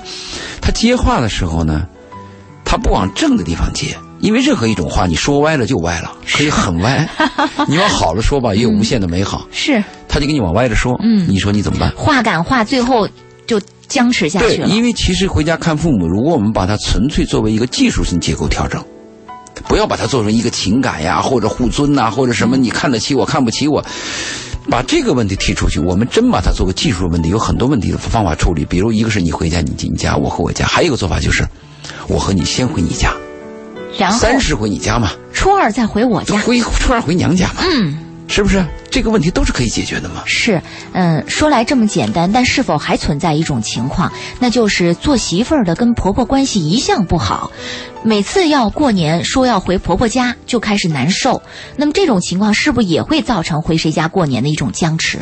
[0.61, 1.87] 他接话的时候呢，
[2.65, 7.09] 他不往正的地方接，因为任何一种话你说歪了就歪了，可以很歪。
[7.69, 9.47] 你往好了说吧，也有无限的美好。
[9.53, 11.93] 是他就给你往歪了说，嗯你说你怎么办？
[11.97, 13.09] 话赶话，最后
[13.47, 14.67] 就僵持下去，了。
[14.67, 18.85] 因为其实回家看父母，如果我们把它纯粹作为一个技术性结构调整，
[19.67, 23.85] 不要把它做成一个情感呀，或者互尊呐，或者什么你看得起我，看不起我，
[24.71, 28.65] 把这个问题提出去，我们真把它做个技术问题，有很多问题的方法处理。
[28.65, 31.47] 比如一个是你回家，你进家，我回我家；还有一个做法就是，
[32.07, 33.13] 我和你先回你家，
[33.99, 36.39] 然后三十回你家嘛，初二再回我家。
[36.41, 37.97] 回初二回娘家嘛，嗯，
[38.29, 38.65] 是不是？
[38.91, 40.23] 这个问题都是可以解决的嘛。
[40.27, 40.61] 是，
[40.93, 47.51] 嗯，说来这么简单，但是否还存在一种情况，那就是做媳妇儿的跟婆婆关系一向不好，
[48.03, 51.43] 每次要过年说要回婆婆家就开始难受。
[51.77, 55.19] 那么这种情况是不是也会造成回谁家过年的一种僵持？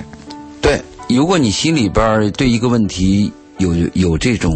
[0.61, 4.52] 对，如果你心里边儿对一个问题有有这种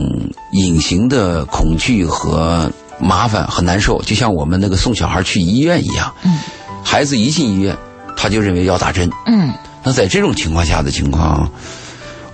[0.53, 6.39] 隐形的恐惧和麻烦和难受，就像我们那个送小孩去医院一样，嗯，
[6.85, 7.77] 孩子一进医院，
[8.21, 9.11] 他就认为要打针。
[9.25, 9.51] 嗯，
[9.83, 11.51] 那在这种情况下的情况，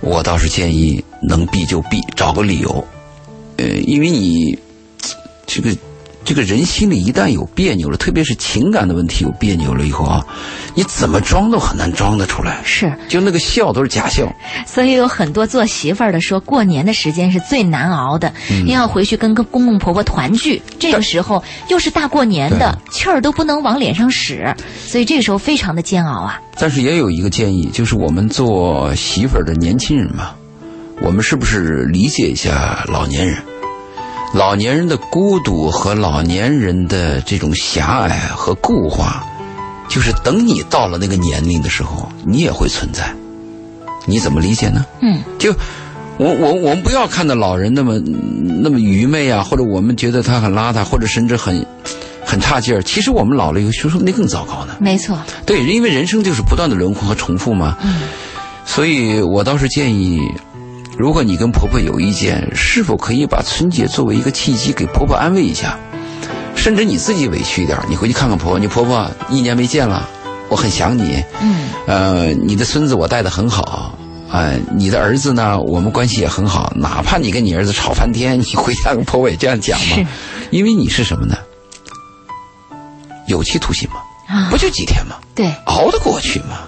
[0.01, 2.85] 我倒是建议能避就避，找个理由。
[3.55, 4.59] 呃，因为你
[5.45, 5.73] 这个
[6.27, 10.21] 这个人心里一旦有别扭了，特别是情感的问题有别扭了以后啊，
[10.75, 12.59] 你怎么装都很难装得出来。
[12.65, 14.29] 是，就那个笑都是假笑。
[14.65, 24.53] 所以有很多做媳妇儿的说，过年的时间是最难熬的，嗯你要回去跟跟公公婆婆团聚，这个时候又是大过年的，气儿都不能往脸上使，
[24.85, 26.41] 所以这个时候非常的煎熬啊。
[26.59, 30.31] 但是也有一个建议，就是我们做媳妇儿的年轻人嘛，
[31.01, 33.37] 我们是不是理解一下老年人？
[34.33, 39.23] 老年人的孤独和老年人的这种狭隘和固化，
[39.89, 43.09] 就是等你到了那个年龄的时候，你也会存在。
[44.05, 44.85] 你怎么理解呢？
[45.01, 45.53] 嗯，就
[46.17, 51.65] 我我我们不要看到老人那么那么愚昧啊，或者我们觉得他很邋遢，或者甚至很
[52.25, 52.81] 很差劲儿。
[52.83, 54.75] 其实我们老了以后，说那更糟糕呢。
[54.79, 57.77] 没错，对，因为人生就是不断的轮回和重复嘛。
[57.81, 58.01] 嗯，
[58.65, 60.19] 所以我倒是建议，
[60.97, 65.77] 如果你跟婆婆有意见，是否可以把春节作为一个契机，给婆婆安慰一下，
[66.55, 70.09] 甚至你自己委屈一点，你回去看看婆婆，你婆婆一年没见了，
[70.49, 71.23] 我很想你。
[71.39, 73.97] 嗯，呃，你的孙子我带的很好。
[74.29, 75.57] 啊、你的儿子呢？
[75.57, 80.05] 我们关系也很好，哪怕你跟你儿子吵翻天，你回家跟婆婆也这样讲嘛是，
[80.51, 81.37] 因为你是什么呢？
[83.27, 85.15] 有期徒刑嘛，啊不，就几天吗？
[85.33, 86.59] 对，熬得过去嘛。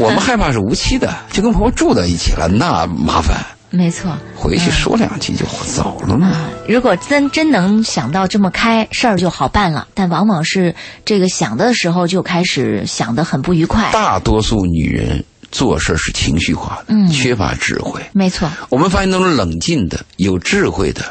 [0.00, 3.46] 我们害怕是无期的，就跟婆婆住在一起了，那麻烦。
[3.74, 4.16] 没错。
[4.36, 6.28] 回去说两句就走了嘛。
[6.28, 9.88] 啊，如果真真能想到这么开，事儿就好办了。
[9.94, 13.90] 但往往是这个想的时候就开始想得很不愉快。
[13.92, 18.00] 大多数女人做事是情绪化的，嗯缺乏智慧。
[18.12, 21.02] 没错，我们发现那种冷静的、有智慧的、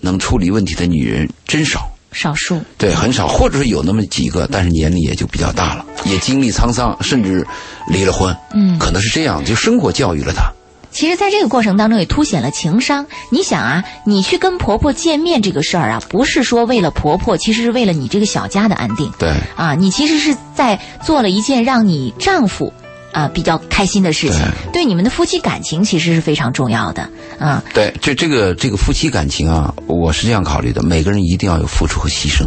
[0.00, 1.88] 能处理问题的女人真少。
[2.12, 2.60] 少数。
[2.76, 7.46] 对，很少，或者是有那么几个，但是年龄也就比较大了，也经历沧桑，甚至
[7.88, 8.36] 离了婚。
[8.52, 10.52] 嗯可能是这样，就生活教育了她。
[10.92, 13.06] 其实，在这个过程当中也凸显了情商。
[13.30, 19.74] 你想啊，你去跟婆婆见面这个事儿啊，不是说为了婆婆，其实是为了你这个小家的安定对，啊。
[19.74, 22.72] 你其实是在做了一件让你丈夫
[23.12, 24.40] 啊比较开心的事情，
[24.72, 27.64] 对你们的夫妻感情其实是非常重要的啊。
[27.72, 32.46] 对，就这个这个夫妻感情啊，我是这样考虑的：每个人一定要有付出和牺牲。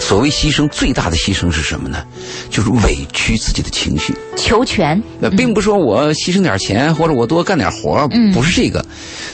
[0.00, 2.04] 所谓牺牲，最大的牺牲是什么呢？
[2.50, 4.14] 就是委屈自己的情绪。
[4.36, 8.84] 求全，那并不是说我牺牲点钱，或者我多干点活不是这个。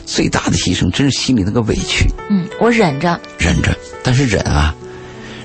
[0.07, 3.75] 最大的牺牲，真是心里那个委屈，嗯，我忍着，忍着。
[4.03, 4.75] 但是忍啊，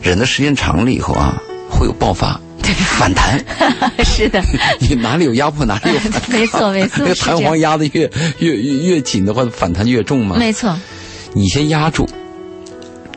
[0.01, 2.39] 忍的时间长了以后啊，会有爆发，
[2.99, 3.41] 反弹。
[4.03, 4.43] 是的，
[4.79, 6.21] 你哪里有压迫，哪里有反弹。
[6.29, 8.09] 没错没错那个弹簧压的越
[8.39, 10.35] 越越越紧的话，反弹越重嘛。
[10.37, 10.77] 没错，
[11.31, 12.05] 你先压住，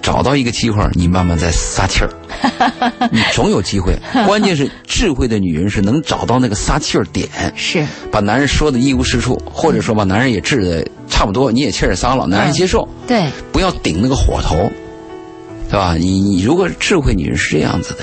[0.02, 2.10] 找到一个机会，你慢慢再撒气儿，
[3.10, 3.96] 你总有机会。
[4.26, 14.70] 关键是智慧的女人是能找到那个撒气儿点，是把男人说的一无是处，或者说把男人也治的差不多，你也气儿撒了，男人接受，对，不要顶那个火头，
[15.70, 15.94] 对吧？
[15.98, 18.00] 你你如果智慧女人是这样子的，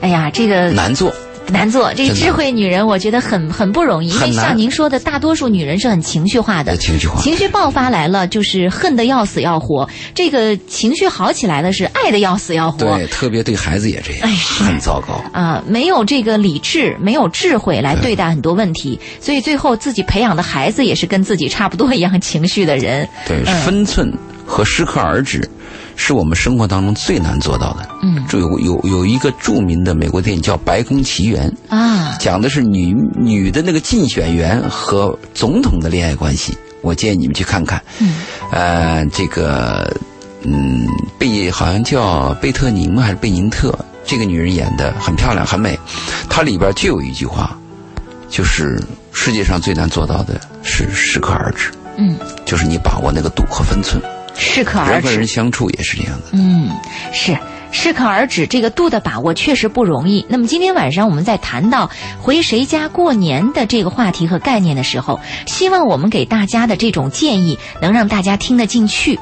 [0.00, 1.14] 哎呀，这个难做。
[1.48, 1.92] 难做。
[1.94, 12.78] 这个智慧女人，我觉得很很不容易，因为像您说的，大多数女人是很情绪化的，情绪化情绪爆发来了，就是恨得要死要活；这个情绪好起来了，是爱得要死要活。
[12.78, 15.22] 对，特别对孩子也这样，哎是很糟糕。
[15.32, 23.08] 啊，没有这个理智，没有智慧来对待很多问题，所以最后自己培养的孩子也是跟自己差不多一样情绪的人。
[23.26, 24.12] 对，嗯分寸
[24.46, 25.48] 和适可而止，
[25.96, 27.88] 是我们生活当中最难做到的。
[28.02, 36.56] 嗯这有有有一个著名的美国电影叫《白宫奇缘》，啊，讲的是女女的那个竞选员和总统的恋爱关系。
[36.80, 37.80] 我建议你们去看看。
[38.00, 38.14] 嗯，
[38.50, 39.94] 呃，这个，
[40.42, 40.84] 嗯，
[41.18, 43.72] 贝好像叫贝特宁还是贝宁特，
[44.04, 45.78] 这个女人演的很漂亮，很美。
[46.28, 47.56] 它里边就有一句话，
[48.28, 51.70] 就是世界上最难做到的是适可而止。
[51.96, 54.02] 嗯，就是你把握那个度和分寸。
[54.34, 55.26] 适可而止人和人。
[55.26, 56.26] 相处也是这样的。
[56.32, 56.70] 嗯，
[57.12, 57.36] 是
[57.70, 60.24] 适可而止，这个度的把握确实不容易。
[60.28, 69.18] 那么今天晚上我们在谈到回谁家过年的这个话题和概念的时候，希望我们给大家的这种建议能让大家听得进去。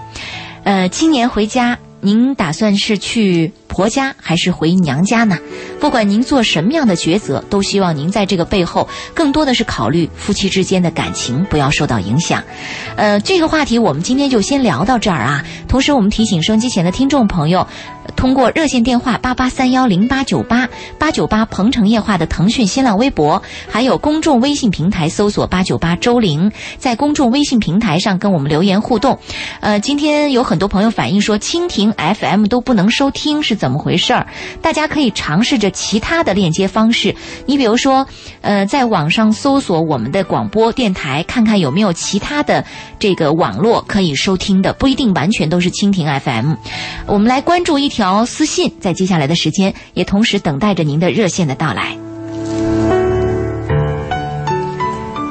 [0.65, 5.39] 呃，今年回家，您打算是去婆家还是回娘家呢？
[5.79, 12.43] 不管您做什么样的抉择，都希望您在这个背后更多的是考虑夫妻之间的感情，不要受到影响。
[12.97, 15.45] 呃，这个话题我们今天就先聊到这儿啊。
[15.69, 17.67] 同时，我们提醒收音机前的听众朋友，
[18.21, 20.68] 通过热线电话八八三幺零八九八
[20.99, 29.18] 八九八鹏城夜话的腾讯新浪微博，还有公众微信平台搜索八九八周玲，在公众微信平台上跟我们留言互动。
[29.61, 34.27] 呃，今天有很多朋友反映说，蜻蜓 FM 都不能收听，是怎么回事儿。
[34.61, 37.16] 大家可以尝试着其他的链接方式，
[37.47, 38.07] 你比如说，
[38.43, 42.66] 呃，在网上搜索我们的广播电台，看看有没有其他的
[42.99, 46.53] 这个网络可以收听的，不一定完全都是蜻蜓 FM。
[47.07, 51.97] 我们来关注一条条私信，在接下来的时间，也同时等待着您的热线的到来。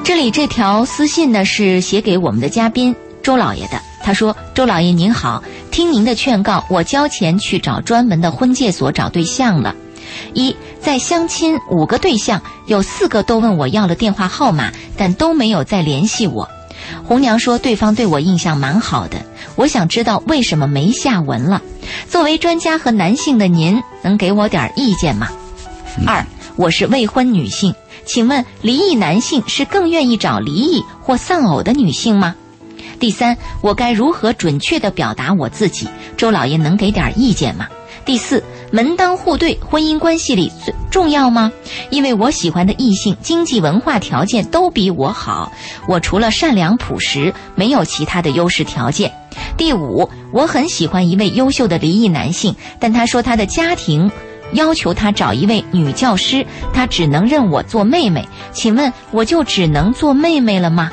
[0.01, 3.81] 这里这条私信呢是写给我们的嘉宾周老爷的。
[4.01, 9.75] 他说：“周老爷您好，听您的劝告，我交钱去找专门的婚介所找对象了。
[10.33, 16.47] 一在相亲五个对象，有四个都问我要了电话号码，但都没有再联系我。
[17.03, 19.17] 红娘说对方对我印象蛮好的，
[19.59, 21.61] 我想知道为什么没下文了。
[22.07, 25.27] 作为专家和男性的您，能给我点意见吗？
[26.07, 27.75] 二，我是未婚女性。”
[28.07, 32.33] 请问离异男性是更愿意找离异或丧偶的女性吗？
[33.01, 35.89] 第三，我该如何准确地表达我自己？
[36.15, 37.67] 周老爷能给点意见吗？
[38.05, 38.41] 第四，
[38.71, 41.51] 门当户对婚姻关系里最重要吗？
[41.89, 45.51] 因为我喜欢的异性经济文化条件都比我好，
[45.85, 49.13] 我除了善良朴实，没有其他的优势条件。
[49.57, 54.11] 第五，我很喜欢一位优秀的离异男性，但他说他的家庭。
[54.53, 58.27] 要求他找一位女教师，他只能认我做妹妹。
[58.51, 60.89] 请问我就只能做妹妹了吗？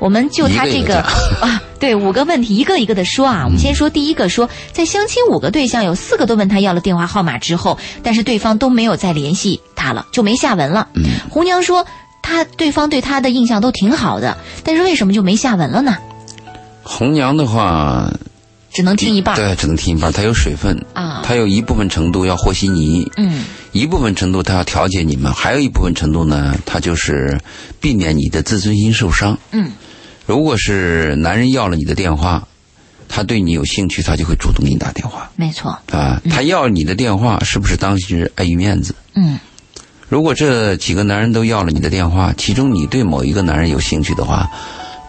[0.00, 0.96] 我们就他这个
[1.40, 3.42] 啊，对五个问题一个一个的说啊。
[3.44, 10.88] 我们先说第一个，说在相亲五个对象有四个都问他要了电话号码之后，但是对方都没有再联系他了，就没下文了。
[11.28, 11.86] 红娘说
[12.22, 15.96] 他对方对他的印象都挺好的，但是为什么就没下文了呢？
[16.82, 18.10] 红娘的话。
[18.72, 20.12] 只能听一半，对，只能听一半。
[20.12, 27.36] 它有水分啊，它有一部分程度要和稀泥，嗯，一部分程度它要调节你们，还有一部分程度呢，它就是
[27.80, 29.36] 避免你的自尊心受伤。
[29.50, 29.72] 嗯，
[30.24, 32.46] 如果是男人要了你的电话，
[33.08, 35.28] 他对你有兴趣，他就会主动给你打电话。
[35.34, 38.94] 没错啊，他要你的电话，是不是当时碍于面子？
[39.14, 39.40] 嗯，
[40.08, 44.48] 如果这几个男人都要了你的电话，其中你对某一个男人有兴趣的话，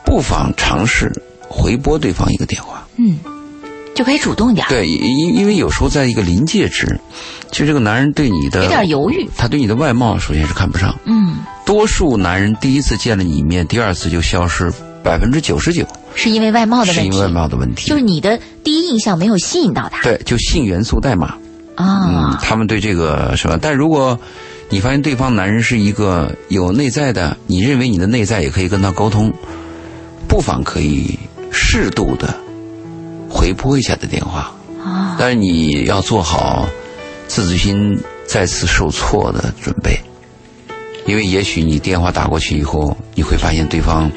[0.03, 1.11] 不妨尝试
[1.51, 2.87] 回拨对方一个电话。
[2.95, 3.19] 嗯。
[3.93, 6.97] 就可以主动点对，因因为有时候在一个临界值，
[7.51, 10.95] 其实这个男人对你的有点犹豫，他对你的外貌首先是看不上。
[11.03, 14.71] 嗯，多数男人第一次见了你一面，第二次就消失，
[15.03, 15.85] 百分之九十九
[16.15, 20.01] 是因为外貌的问题，是因为外貌的问题，就是你的第一印象没有吸引到他。
[20.03, 21.35] 对，就性元素代码
[21.75, 23.57] 啊，嗯，他们对这个什么？
[23.61, 24.17] 但如果
[24.69, 29.31] 你发现对方男人是一个有内在的，你认为你的内在也可以跟他沟通，
[30.29, 31.19] 不妨可以
[31.51, 32.33] 适度的。
[33.29, 36.67] 回拨一下的电话啊，但是你要做好
[37.27, 37.97] 自尊心
[38.27, 39.97] 再次受挫的准备，
[41.05, 44.11] 因为也许你电话打过去以后，你会发现对方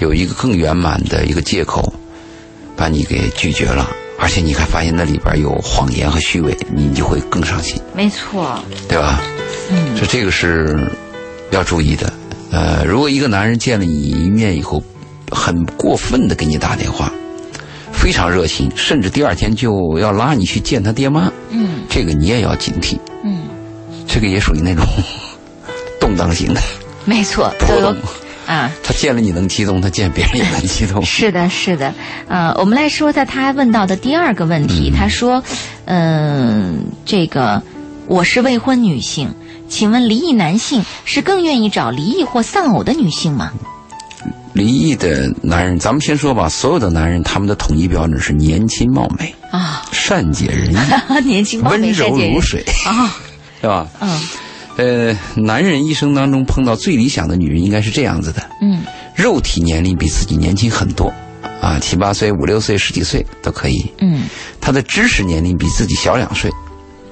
[0.00, 1.92] 有一个更圆满的一个借口
[2.76, 7.80] 把你给拒绝了，而且你还发现那里边有谎言和虚伪，你就会更伤心。
[7.94, 8.58] 没错，
[8.88, 9.22] 对吧？
[9.70, 10.90] 嗯，这这个是
[11.52, 12.12] 要注意的。
[12.50, 14.82] 呃，如果一个男人见了你一面以后，
[15.30, 17.12] 很过分的给你打电话。
[17.90, 21.32] 非常热情，甚至第二天就要拉你去见他爹妈。
[21.50, 22.96] 嗯，这个你也要警惕。
[23.24, 23.40] 嗯，
[24.06, 24.84] 这个也属于那种
[26.00, 26.60] 动荡型的。
[27.04, 27.96] 没错，波动
[28.46, 28.70] 啊。
[28.84, 31.02] 他见了你能激动，他见别人也能激动。
[31.04, 31.92] 是的，是的。
[32.28, 35.42] 呃，我们来说，在他问到的第二个问题，他说
[35.86, 37.60] ：“嗯，这个
[38.06, 39.34] 我是未婚女性，
[39.68, 43.52] 请问离异男性是更愿意找离异或丧偶的女性吗？”
[44.52, 46.48] 离异的男人，咱们先说吧。
[46.48, 50.76] 所有的男人，他们的统一标准是年轻貌美啊，善解人意，
[51.24, 53.14] 年轻貌美，温柔如水啊，
[53.60, 53.86] 对吧？
[54.00, 54.20] 嗯，
[54.76, 58.82] 呃，男人一生当中碰到最理想的女人应该是这样子的，嗯，
[59.14, 61.12] 肉体年龄比自己年轻很多，
[61.60, 64.24] 啊，七八岁、五六岁、十几岁都可以，嗯，
[64.60, 66.50] 他的知识年龄比自己小两岁。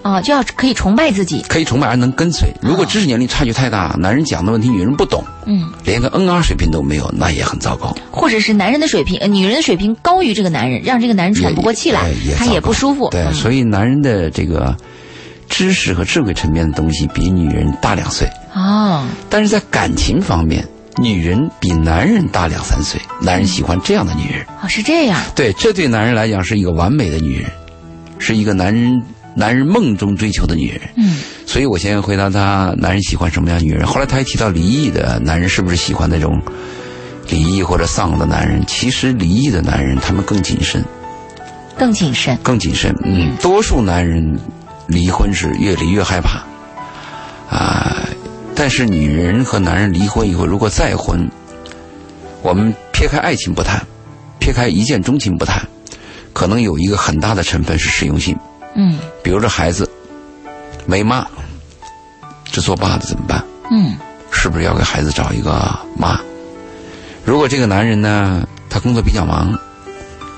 [0.06, 2.48] 哦，就要可以崇拜自己，可以崇拜而能跟随。
[2.62, 7.92] 如果知识年龄差距太大，男人讲的问题女人不懂，嗯，连个 N R 水平都没有，那也很糟糕。
[8.12, 13.08] 或者是男人的水平，女人的水平高于这个男人，让这个男人喘不过气来，他也不舒服。
[13.10, 14.76] 对，所以男人的这个
[15.48, 18.28] 知识和智慧层面的东西比女人大两岁。
[18.54, 20.64] 哦，但是在感情方面，
[20.98, 24.46] 女人比男人大两三岁，男人喜欢这样的女人。
[24.62, 25.20] 哦，是这样。
[25.34, 27.50] 对，这对男人来讲是一个完美的女人，
[28.20, 29.02] 是一个男人。
[29.38, 33.86] 男人梦中追求的女人，嗯，所以我先回答他，男人喜欢什么样女人？
[33.86, 36.40] 后来他还提到离异的男人是不是喜欢那种
[37.28, 38.64] 离异或者丧的男人？
[38.66, 40.82] 其实离异的男人他们更谨慎，
[41.76, 42.96] 更谨慎，更谨慎。
[43.04, 44.38] 嗯，多数男人
[44.86, 46.42] 离婚是越离越害怕，
[47.54, 48.08] 啊，
[48.54, 51.30] 但是女人和男人离婚以后如果再婚，
[52.40, 53.84] 我们撇开爱情不谈，
[54.40, 55.62] 撇开一见钟情不谈，
[56.32, 58.34] 可能有一个很大的成分是实用性。
[58.76, 59.90] 嗯比如这孩子
[60.86, 61.26] 没妈，
[62.44, 63.42] 这做爸的怎么办？
[63.72, 63.96] 嗯
[64.30, 66.20] 是不是要给孩子找一个妈？
[67.24, 69.52] 如果这个男人呢，他工作比较忙，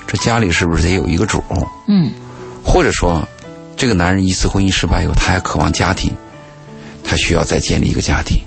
[0.07, 1.43] 这家里是不是得有一个主？
[1.87, 2.11] 嗯
[2.65, 3.27] 或者说，
[3.77, 6.15] 这个男人一次婚姻失败以后，他还渴望家庭，
[7.03, 8.41] 他需要再建立一个家庭。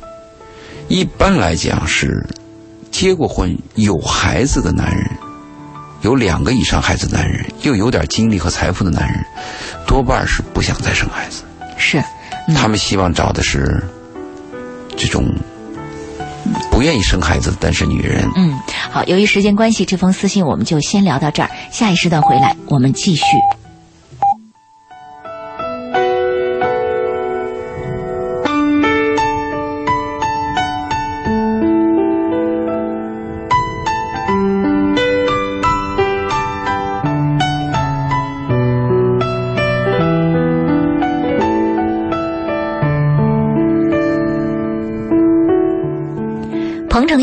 [0.87, 2.25] 一般来讲是，
[2.91, 5.09] 结过婚有孩子的男人，
[6.01, 9.23] 有两个以上孩子的男人，又有点精力和财富的男人，
[9.85, 11.43] 多半是不想再生孩子。
[11.77, 11.99] 是，
[12.47, 13.83] 嗯他们希望找的是
[14.97, 15.25] 这种
[16.71, 18.27] 不愿意生孩子的单身女人。
[18.35, 18.59] 嗯，
[18.91, 23.23] 好，由于时间关系，这封私信我们就先聊到这儿，下一时段回来我们继续。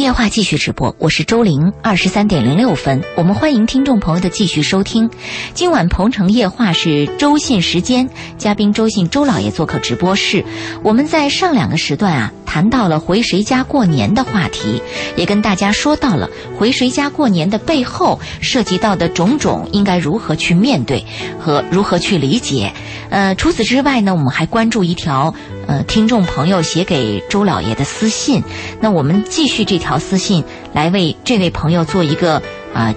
[0.08, 5.10] 夜话继续直播，我是周玲，二十三点零六分，我们欢迎听众朋友的继续收听。
[5.52, 10.42] 今晚鹏城夜话是周信时间，嘉宾周信周老爷做客直播室。
[10.82, 14.80] 我们在上两个时段啊，谈到了回谁家过年的话题，
[15.14, 21.04] 也跟大家说到了回谁家过年的背后涉及到的种种应该如何去面对
[21.38, 22.72] 和如何去理解。
[23.10, 25.34] 呃，除此之外呢，我们还关注一条
[25.66, 28.42] 呃听众朋友写给周老爷的私信。
[28.80, 32.42] 那我们继续这条私信来为这位朋友做一个
[32.74, 32.94] 啊、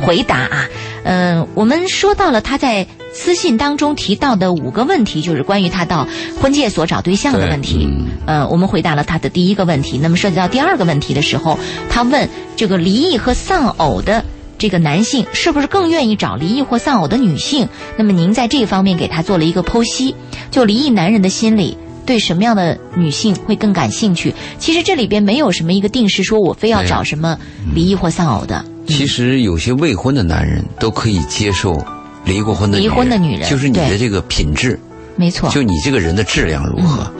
[0.00, 0.68] 回答啊。
[1.04, 6.06] 嗯、我们说到了他在私信当中提到的五个问题，就是关于他到
[6.40, 7.86] 婚介所找对象的问题。
[7.88, 9.98] 嗯呃，我们回答了他的第一个问题。
[9.98, 11.58] 那么涉及到第二个问题的时候，
[11.90, 14.24] 他问这个离异和丧偶的。
[14.58, 17.68] 这个男性是不是更愿意找离异或丧偶的女性？
[17.96, 20.14] 那么您在这方面给他做了一个剖析，
[20.52, 24.34] 就离异男人的心理对什么样的女性会更感兴趣？
[24.58, 27.38] 其实这里边没有什么一个定式，说我非要找什么
[27.74, 28.64] 离异或丧偶的。
[28.86, 31.80] 其实有些未婚的男人都可以接受
[32.24, 34.78] 离过婚的离婚的女人就是你的这个品质，
[35.16, 37.10] 没错，就你这个人的质量如何。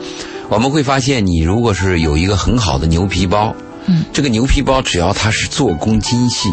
[0.49, 3.55] 我们会发现，你如果是有一个很好的牛皮包，
[3.85, 6.49] 嗯，这个牛皮包只要它是做工精细，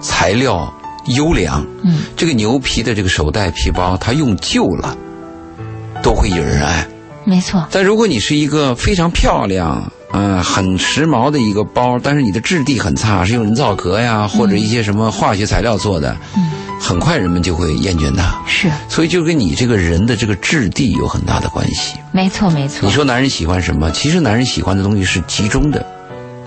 [0.00, 0.72] 材料
[1.06, 4.96] 优良，嗯，这个牛皮的这个手袋皮包，它用旧了
[6.02, 6.86] 都会有人爱。
[7.26, 16.50] 没错，但如果你是一个非常漂亮，嗯、很时髦的一个包，但是你的质地很差，是用人造革呀，或者一些什么化学材料做的，嗯，
[16.80, 18.40] 很快人们就会厌倦它。
[18.46, 21.96] 是所以就跟你这个人的这个质地有很大的关系。
[22.12, 22.94] 没错没错你。
[22.94, 23.90] 说男人喜欢什么？
[23.90, 25.84] 其实男人喜欢的东西是集中的，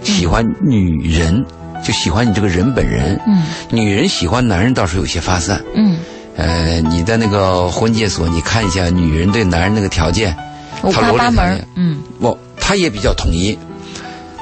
[0.01, 1.45] 喜欢女人，
[1.85, 3.19] 就喜欢你这个人本人。
[3.27, 5.61] 嗯女人喜欢男人倒是有些发散。
[5.75, 5.97] 嗯，
[6.37, 10.35] 呃，你在那个婚介所，你看一下女人对男人那个条件，
[10.83, 13.57] 五他花八门嗯，我，他也比较统一。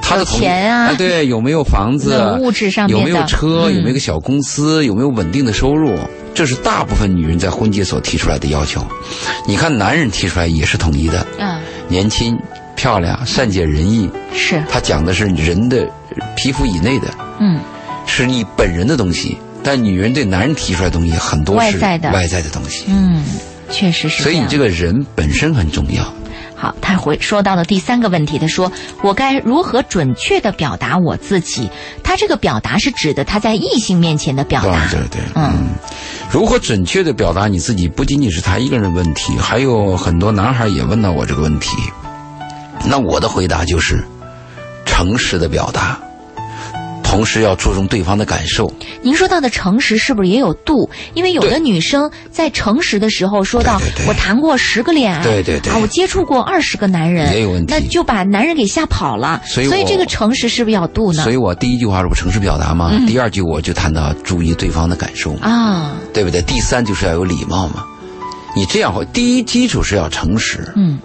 [0.02, 2.38] 他的统一钱啊对，有没有房子？
[2.40, 3.64] 物质上面有没有车？
[3.66, 4.86] 嗯有没有个小公司？
[4.86, 5.94] 有没有稳定的收入？
[6.34, 8.86] 这是大部分女人在婚介所提出来的要求。
[9.46, 11.60] 你看男人提出来也是统一的，嗯，
[11.90, 12.38] 年轻、
[12.76, 14.10] 漂亮、善解人意。
[14.34, 15.86] 是，他讲的是人的
[16.38, 17.08] 皮肤以内的，
[17.40, 17.60] 嗯
[18.06, 19.38] 是你本人的东西。
[19.64, 23.22] 但女人对男人提出来的东西很多是外在的外在的东西，嗯，
[23.70, 26.14] 确实是所以你这个人本身很重要。
[26.58, 28.72] 好，他回说到了第三个问题，他说
[29.04, 31.70] 我该如何准确的表达我自己？
[32.04, 35.68] 他这个表达是指的他在异性面前的表达，对对，嗯
[36.32, 41.78] 如何准确的表达你自己，不仅仅是他一个人的问题，还有很多男孩也问到我这个问题。
[42.86, 44.04] 那我的回答就是，
[44.86, 46.00] 诚实的表达，
[47.08, 48.72] 同时要注重对方的感受。
[49.02, 50.90] 您说到的诚实是不是也有度？
[51.14, 59.42] 因为有的女生在诚实的时候说到我谈过十个恋爱，对对对啊，我接触过二十个男人，也有问题那就把男人给吓跑了。
[59.46, 61.32] 所以我这个诚实是不是要度呢所？
[61.32, 66.42] 以我第一句话是不诚实表达嘛，第二句我就谈到注意对方的感受，啊，对不对？
[66.42, 67.86] 第三就是要有礼貌嘛。
[68.56, 71.00] 你这样会，第一基础是要诚实，嗯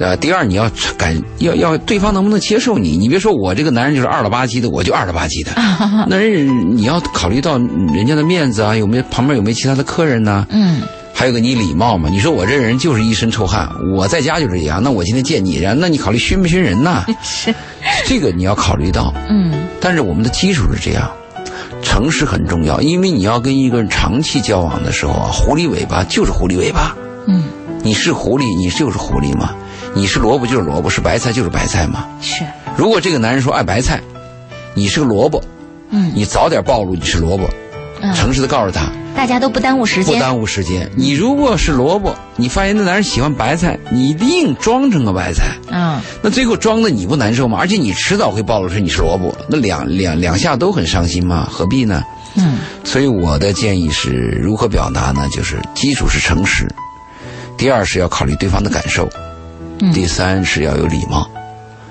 [0.00, 2.96] 呃，第二你要感要要对方能不能接受你？
[2.96, 5.52] 你别说我这个男人就是二了吧唧的，我就二了吧唧的。
[6.08, 10.82] 那人你要考虑到人家的面子啊，有没有旁边有没有其他的客人呢、嗯
[11.16, 12.08] 还有个你礼貌嘛？
[12.10, 17.04] 你说我这人就是一身臭汗，我在家就是这样，那我今天见你，然后那你考虑熏不熏人呐？
[17.22, 17.54] 是
[18.04, 19.14] 这个你要考虑到。
[19.30, 21.08] 嗯但是我们的基础是这样，
[21.84, 26.96] 诚实很重要，因为你要跟一个人长期交往的时候啊，狐狸尾巴就是狐狸尾巴。
[27.28, 27.44] 嗯
[27.84, 29.50] 你是狐狸，你就是狐狸嘛；
[29.94, 32.04] 你是萝卜就是萝卜，是白菜就是白菜嘛。
[32.20, 32.44] 是
[32.76, 34.00] 如果这个男人说爱白菜，
[34.74, 35.42] 你是个萝卜，
[35.90, 37.48] 嗯你早点暴露你是萝卜，
[38.00, 40.14] 嗯诚实的告诉他，大家都不耽误时间。
[40.14, 40.90] 不耽误时间。
[40.96, 47.56] 你如果是萝卜，你发现那男人喜欢白菜，你硬装成个白菜，嗯那最后装的你不难受吗？
[47.60, 52.02] 而且你迟早会暴露出你是萝卜，那两两两下都很伤心嘛，何必呢？
[52.36, 54.10] 嗯所以我的建议是
[54.42, 55.28] 如何表达呢？
[55.32, 56.68] 就是基础是诚实，
[57.56, 59.08] 第二是要考虑对方的感受，
[59.80, 61.28] 嗯第三是要有礼貌，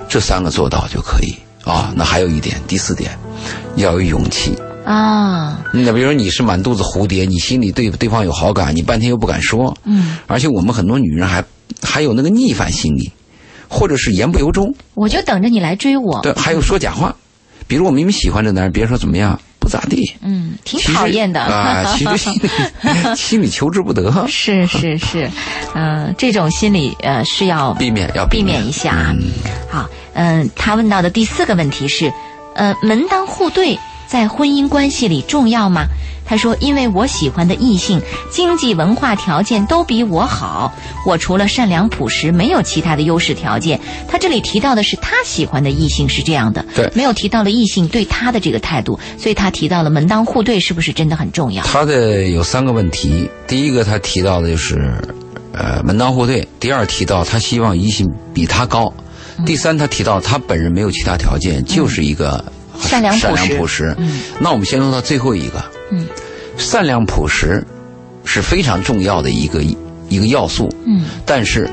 [0.10, 1.94] 这三个做到就可以啊。
[1.96, 3.18] 那还有一点，第四点，
[3.76, 4.58] 要有勇气。
[4.86, 11.44] 啊那比如说你是满肚子蝴蝶，你心里对对方有好感，你半天又不敢说，嗯，而且我们很多女人还
[11.82, 13.10] 还有那个逆反心理，
[13.70, 16.20] 或者是言不由衷，我就等着你来追我。
[16.22, 17.16] 对，还有说假话。
[17.66, 21.42] 比如我明明喜欢这男人，别人说怎么样，不咋地，嗯，挺讨厌的。
[21.42, 22.40] 啊， 其实心里
[23.18, 25.32] 心里求之不得，是是是，
[25.74, 28.60] 嗯、这种心理呃是要避免要避免。
[28.60, 28.92] 免一下。
[28.94, 29.16] 啊。
[29.18, 29.32] 嗯。
[29.70, 32.14] 好，嗯、他问到的第四个问题是，
[32.56, 35.86] 呃，门当户对在婚姻关系里重要吗？
[36.26, 40.74] 他说：“因为我喜欢的异性经济文化条件都比我好，
[41.06, 51.64] 我除了善良朴实，没有其他的优势条件。”他这里提到的是他喜欢的异性是这样的，对没有提到了异性对他的这个态度，所以他提到了门当户对是不是真的很重要？
[51.64, 54.76] 他的有三个问题，第一个他提到的就是，
[55.54, 58.92] 呃，门当户对；第二提到他希望异性比他高；
[59.38, 62.44] 嗯第三他提到他本人没有其他条件，就是一个
[62.80, 63.96] 善良朴实善良朴实。
[63.98, 65.64] 嗯那我们先说到最后一个，
[65.94, 66.06] 嗯，
[66.58, 67.66] 善良朴实
[68.26, 69.62] 是非常重要的一个
[70.10, 71.70] 一个要素，嗯但是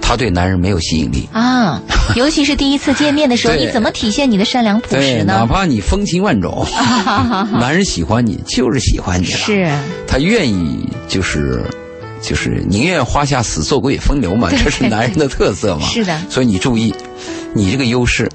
[0.00, 1.28] 他对男人没有吸引力。
[1.32, 1.80] 啊，
[2.14, 5.46] 尤其是第一次见面的时候，你怎么体现你的善良朴实呢，哪？
[5.46, 6.64] 怕你风情万种，
[7.58, 9.38] 男人喜欢你就是喜欢你了。
[9.38, 9.68] 是，
[10.06, 11.62] 他愿意就是
[12.22, 15.86] 就是宁愿花下死做鬼也风流嘛，这是男人的特色嘛。
[15.88, 16.94] 是的所以你注意，
[17.52, 18.30] 你这个优势，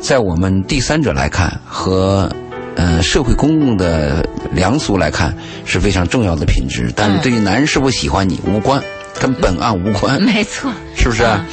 [0.00, 2.30] 在我们第三者来看和
[2.76, 8.82] 呃社会公共的良俗来看是非常重要的品质，但是嗯对于男人是否喜欢你无关，
[9.20, 11.22] 跟本案无关，没错，是不是？
[11.22, 11.44] 啊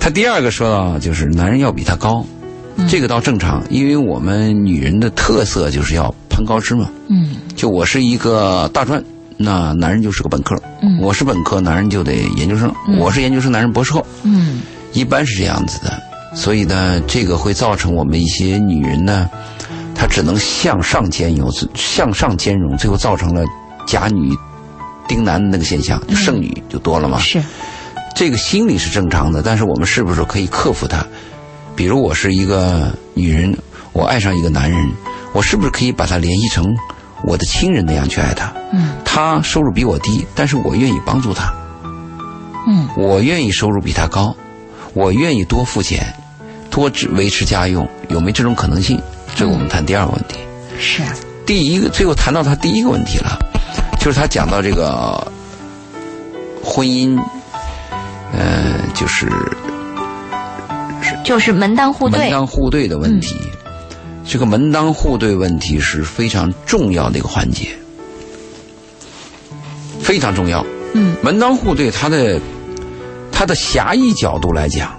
[0.00, 2.24] 他第二个说到就是男人要比他高。
[2.76, 6.90] 嗯这个倒正常，因为我们女人的特色就是要攀高枝嘛。
[7.08, 9.00] 嗯就我是一个大专，
[9.36, 14.60] 那男人就是个本科；嗯我是本科，男人就得研究生；我是研究生，男人博士后，嗯
[14.92, 16.02] 一般是这样子的。
[16.34, 19.30] 所以呢，这个会造成我们一些女人呢，
[19.94, 23.44] 她只能向上兼容，向上兼容，最后造成了
[23.86, 24.36] 甲女
[25.06, 27.18] 丁男的那个现象，就剩女就多了嘛。
[27.18, 27.42] 是，
[28.14, 31.04] 这个心理是正常的，但是我们是不是可以克服它？
[31.76, 33.56] 比如我是一个女人，
[33.92, 34.90] 我爱上一个男人，
[35.32, 36.66] 我是不是可以把他联系成
[37.24, 38.52] 我的亲人那样去爱他？
[38.72, 41.52] 嗯他收入比我低，但是我愿意帮助他，
[42.66, 44.34] 嗯我愿意收入比他高，
[44.92, 46.12] 我愿意多付钱，
[46.70, 49.00] 多支维持家用，有没有这种可能性？
[49.34, 50.38] 这个我们谈第二个问题。
[50.78, 51.02] 是，
[51.44, 53.38] 第一个，最后谈到他第一个问题了，
[53.98, 55.26] 就是他讲到这个
[56.62, 57.18] 婚姻，
[58.32, 59.28] 呃，就是
[61.24, 63.36] 就是门当户对门，当户对的问题。
[64.26, 67.68] 这个门当户对问题是非常重要的一个环节，
[70.00, 70.64] 非常重要。
[70.94, 72.40] 嗯门当户对，它的
[73.30, 74.98] 它的狭义角度来讲，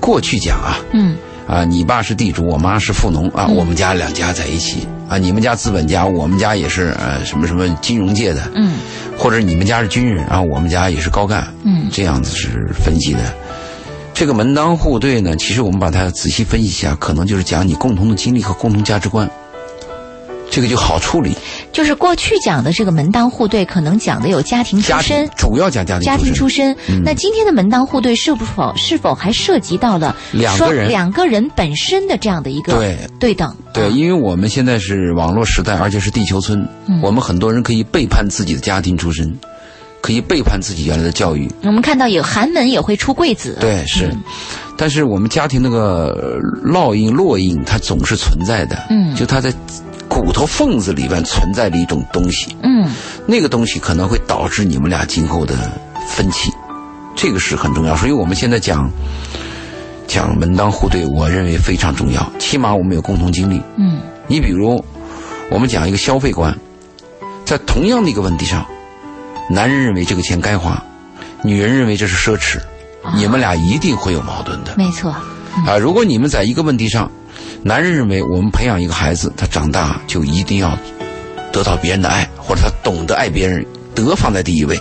[0.00, 1.16] 过去讲啊嗯
[1.48, 8.74] 啊，你爸是地主，我妈是富农啊，我们家两家在一起啊，你们家资本家，我们家也是呃什么什么金融界的，嗯。
[9.16, 11.88] 或者你们家是军人啊，我们家也是高干，嗯。
[11.90, 13.20] 这样子是分析的。
[14.12, 19.28] 这个门当户对呢，其实我们把它仔细分析一下，可能就是讲你共同的经历和共同价值观，
[20.50, 21.34] 这个就好处理。
[21.72, 25.24] 就是过去讲的这个门当户对，可能讲的有家庭出家身。
[25.26, 25.34] 庭。
[25.36, 30.88] 主要讲家庭家庭出身，身，那今天的门当户对是否是否还涉及到了双两个人。
[30.88, 32.98] 两个人本身的这样的一个对。
[33.20, 33.54] 对等？
[33.72, 33.88] 对，啊。
[33.88, 37.00] 因为我们现在是网络时代，而且是地球村，嗯。
[37.02, 39.32] 我们很多人可以背叛自己的家庭出身，
[40.00, 44.06] 可以背叛自己原来的教育，我们看到有寒门也会出贵子，对，是。
[44.08, 44.22] 嗯。
[44.76, 48.86] 但是我们家庭那个呃烙印、烙印，它总是存在的。
[48.90, 49.14] 嗯。
[49.14, 49.52] 就它在
[50.28, 52.86] 骨头缝子里边存在着一种东西，嗯
[53.24, 55.54] 那个东西可能会导致你们俩今后的
[56.06, 56.52] 分歧，
[57.16, 57.96] 这个是很重要。
[57.96, 58.90] 所以我们现在讲
[60.06, 62.30] 讲门当户对，我认为非常重要。
[62.38, 63.58] 起码我们有共同经历。
[63.78, 64.84] 嗯你比如，
[65.50, 66.54] 我们讲一个消费观，
[67.46, 68.66] 在同样的一个问题上，
[69.48, 70.84] 男人认为这个钱该花，
[71.42, 72.58] 女人认为这是奢侈，
[73.16, 74.74] 你们俩一定会有矛盾的。
[74.76, 75.08] 没错，
[75.66, 77.10] 啊，如果你们在一个问题上，
[77.62, 80.78] 男人认为我们培养一个孩子，他长大就一定要
[81.52, 84.78] 得到别人的爱，或者他懂得爱别人，德放在第一位。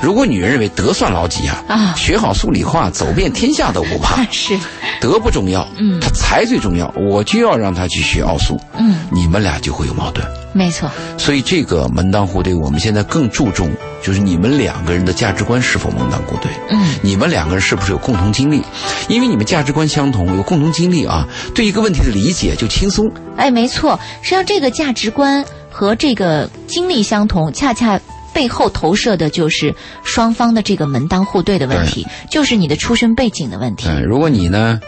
[0.00, 1.64] 如果女人认为德算老几啊？
[1.68, 4.24] 啊学好数理化，走遍天下都不怕。
[4.30, 4.58] 是，
[5.00, 6.92] 德不重要，嗯他才最重要。
[6.96, 10.26] 我就要让他去学奥数，嗯，你们俩就会有矛盾。
[10.52, 13.70] 没错，所以这个门当户对，我们现在更注重
[14.02, 16.50] 就是你们两个人的价值观是否门当户对。
[16.70, 18.62] 嗯，你们两个人是不是有共同经历？
[19.08, 23.10] 因为你们价值观相同，有共同经历啊，对一个问题的理解就轻松。
[23.36, 28.00] 哎，没错，实际上这个价值观和这个经历相同，恰恰
[28.32, 29.74] 背后投射的就是
[30.04, 33.88] 双方的这个门当户对的问题，就是你的出身背景的问题。
[33.88, 34.80] 嗯，如果你呢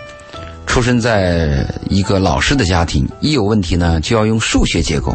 [0.67, 5.13] 出生在一个老师的家庭，一有问题呢就要用数学结构，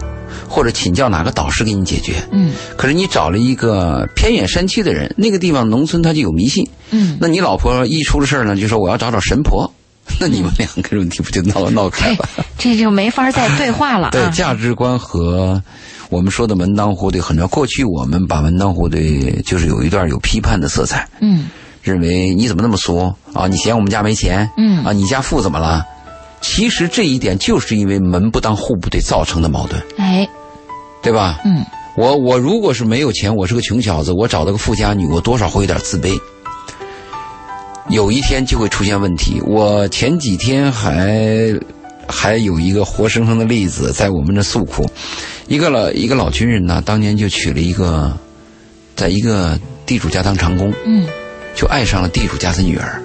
[0.49, 2.15] 或者请教哪个导师给你解决。
[2.31, 2.53] 嗯。
[2.75, 9.71] 可是你找了一个偏远山区的人，那个地方农村他就有迷信，嗯，那你老婆一出了事儿呢，就说我要找找神婆，
[10.19, 14.29] 那你们两个人问题不就闹闹开哎了？，这就没法再对话了对啊。
[14.29, 15.61] 价值观和
[16.09, 17.47] 我们说的门当户对很重要。
[17.47, 21.49] 过去我们把门当户对就是有一段有批判的色彩，嗯
[21.81, 23.47] 认为你怎么那么俗啊？
[23.47, 24.49] 你嫌我们家没钱？
[24.57, 25.85] 嗯啊，你家富怎么了？
[26.41, 30.27] 其实这一点就是因为门不当户不对造成的矛盾，哎，
[31.01, 31.39] 对吧？
[31.45, 31.65] 嗯
[31.97, 36.19] 我我如果是没有钱，我是个穷小子，我找到个富家女，我多少会有点自卑。
[37.89, 39.41] 有一天就会出现问题。
[39.45, 41.53] 我前几天还
[42.07, 44.89] 还有一个活生生的例子，在我们这诉苦，
[45.47, 48.17] 一个老一个老军人呢，当年就娶了一个，
[48.95, 51.05] 在一个地主家当长工，嗯，
[51.55, 53.01] 就爱上了地主家的女儿，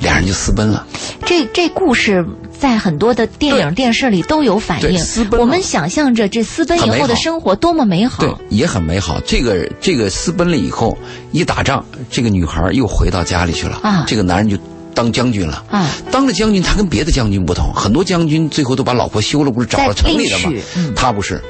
[0.00, 0.86] 俩人就私奔了。
[1.24, 2.24] 这这故事
[2.58, 5.24] 在很多的电影、电视里都有反映私。
[5.24, 8.24] 奔我们想象着这私奔以后的生活多么美好。
[8.24, 9.20] 对，也很美好。
[9.24, 10.96] 这个这个私奔了以后，
[11.32, 13.78] 一打仗，这个女孩又回到家里去了。
[13.82, 14.56] 啊这个男人就
[14.94, 15.64] 当将军了。
[15.70, 20.92] 啊，当了将军，他跟别的将军不同，很多将军最后都把老婆休了，不是找到城里的吗嗯？
[20.96, 21.40] 他不是，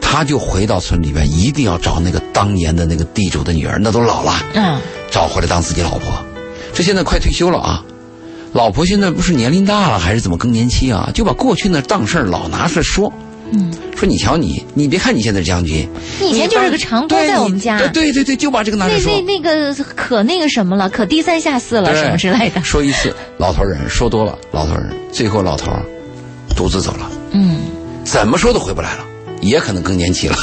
[0.00, 4.80] 他就回到村里边，一定要找那个当年的那个地主的女儿，那都老了，嗯，
[5.10, 6.12] 找回来当自己老婆。
[6.74, 7.84] 这现在快退休了啊，
[8.52, 11.10] 老婆现在不是年龄大了，还是怎么更年期啊？
[11.14, 13.12] 就把过去那档事儿老拿出来说。
[13.54, 15.86] 嗯，说你瞧你，你别看你现在是将军，
[16.18, 19.22] 你以前就是个长工在我们家，对对对对，就把这个拿出那来说那。
[19.22, 22.62] 那个可那个什么了，可低三下四了什么之类的。
[22.62, 25.82] 说一次，老头人说多了，老头人最后老头儿
[26.56, 27.58] 独自走了，嗯，
[28.04, 29.04] 怎么说都回不来了，
[29.42, 30.36] 也可能更年期了，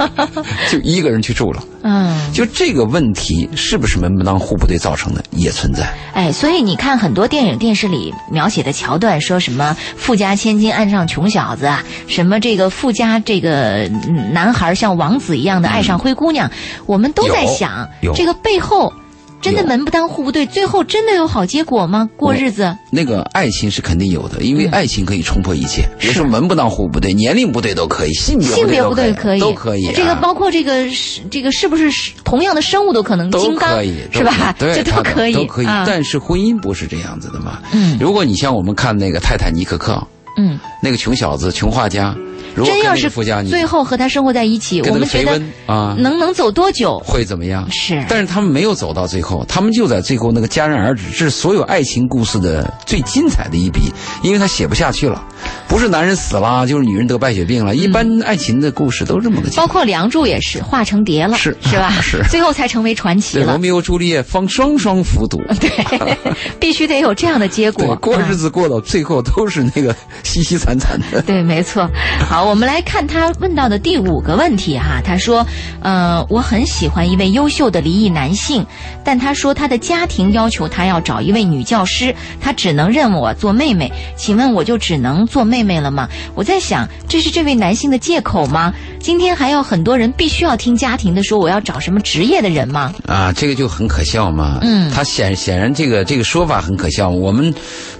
[0.70, 1.62] 就一个人去住了。
[1.82, 5.86] 嗯，就这个问题是不是门不当户不对造成的，也存在。
[6.12, 16.50] 哎，所以你看很多电影电视里描写的桥段，说什么富家千金爱上穷小子啊，什么这个富家这个嗯男孩像王子一样的爱上灰姑娘，
[16.86, 18.92] 我们都在想这个背后。
[19.40, 22.08] 真的门不当户不对，最后真的有好结果吗？
[22.16, 25.88] 过日子，那个爱情是肯定有的，因为嗯爱情可以冲破一切。
[25.98, 29.92] 别说门不当户不对，年龄不对都可以，性别性别不对可以，都可以啊。
[29.96, 34.54] 这个包括这个是这个是不是是同样的生物都可能，都金刚可以，是吧？
[34.58, 35.66] 对，这都可以，都可以。
[35.66, 37.60] 啊、但是婚姻不是这样子的嘛。
[37.72, 42.14] 嗯如果你像我们看那个《泰坦尼克号》，嗯，那个穷小子、穷画家，
[42.54, 46.98] 如果真要是富家女最后和他生活在一起，我们觉得啊，能能走多久？
[47.04, 47.68] 会怎么样？
[47.70, 53.92] 是，但是他们没有走到最后，他们就在最后那个戛然而止，这是所有爱情故事的最精彩的一笔，
[54.22, 55.22] 因为他写不下去了，
[55.68, 57.74] 不是男人死了，就是女人得败血病了。
[57.74, 59.66] 一般爱情的故事都是这么个结果。
[59.66, 61.90] 包括《梁祝》也是化成蝶了，是 是吧？
[62.02, 63.56] 是最后才成为传奇对，罗。
[63.58, 65.70] 密欧朱丽叶方双双服毒， 对，
[66.58, 69.94] 必须得有这样的结果。，过日啊子过到最后都是那个
[70.24, 71.20] 凄凄惨惨的。
[71.22, 71.86] 对，没错。
[72.26, 75.00] 好，我们来看他问到的第五个问题哈。
[75.04, 75.46] 他说
[75.82, 78.64] ：“呃，我很喜欢一位优秀的离异男性，
[79.04, 83.90] 但他说他的家庭要求他要找一位女教师，他只能认我做妹妹。
[84.16, 86.08] 请问我就只能做妹妹了吗？
[86.34, 88.72] 我在想，这是这位男性的借口吗？
[89.00, 92.92] 今天还有很多人必须要听家庭的说我要找什么职业的人吗？
[93.06, 94.58] 啊，这个就很可笑嘛。
[94.62, 97.08] 嗯他显显然这个这个说法很可笑。
[97.08, 97.54] 我们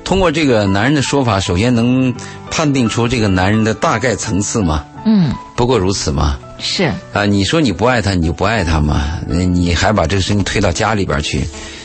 [0.04, 2.12] 通过这个男人的说法，首先能
[2.50, 4.84] 判定出这个男人的大概层次吗。
[5.04, 6.38] 嗯，不过如此嘛。
[6.58, 9.18] 是，啊，你说你不爱他，你就不爱他嘛？
[9.28, 11.42] 呃你还把这个事情推到家里边去，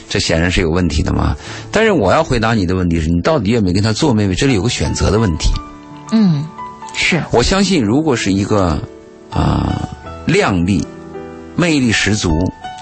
[0.08, 1.36] 这显然是有问题的嘛。
[1.72, 4.36] 但是我要回答你的问题是，你到底愿不愿意跟他做妹妹？
[4.36, 5.50] 这里有个选择的问题。
[6.12, 6.46] 嗯，
[6.94, 8.80] 是，我相信，如果是一个
[9.32, 9.90] 啊、
[10.28, 10.86] 靓丽、
[11.56, 12.30] 魅力十足、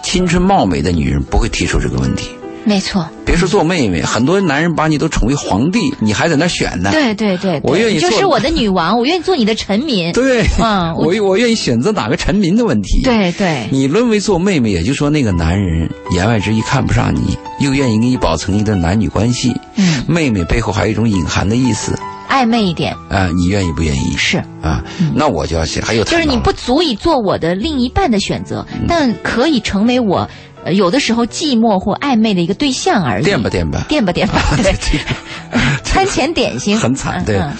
[0.04, 2.30] 青春貌美的女人，不会提出这个问题。
[2.66, 3.08] 没错。
[3.26, 6.92] 别说做妹妹，很多男人把你都宠为皇帝，你还在那选呢。
[6.92, 10.12] 对对对，对我愿意做你就是我的女王， 我愿意做你的臣民。
[10.14, 19.54] 对，嗯我我我愿意选择哪个臣民的问题。，对对，你沦为做妹妹，也就是说那个男人言外之意看不上你，又愿意跟你保存一段男女关系。
[19.76, 21.98] 嗯，妹妹背后还有一种隐含的意思
[22.30, 24.16] 暧昧一点啊、你愿意不愿意？
[24.18, 24.84] 是，啊，
[25.16, 30.28] 那我就要写，还有就是你不足以做我的另一半的选择，嗯但可以成为我
[30.66, 33.24] 呃有的时候寂寞或暧昧的一个对象而已。
[33.24, 34.74] 垫吧垫吧，垫吧垫吧，对，
[35.84, 37.24] 餐前点心很惨。
[37.26, 37.52] 对，嗯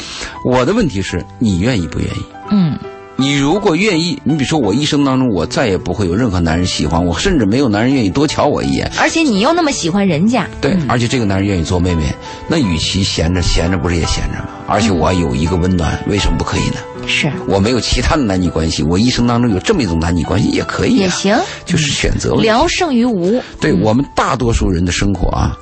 [0.46, 2.24] 我的问题是你愿意不愿意？
[2.52, 2.78] 嗯
[3.16, 8.92] 你如果愿意，你比如说我一生当中，我再也不会有任何男人喜欢我，甚至没有男人愿意多瞧我一眼。
[9.00, 12.04] 而且你又那么喜欢人家，对，嗯而且这个男人愿意做妹妹，
[12.48, 14.48] 那与其闲着闲着，不是也闲着吗？
[14.68, 16.78] 而且我有一个温暖，为什么不可以呢？
[17.06, 22.36] 是我没有其他的男女关系，我一生当中有这么一种男女关系也可以、啊，也行，就是选择。
[22.36, 23.42] 聊胜于无。
[23.60, 25.58] 对我们大多数人的生活啊，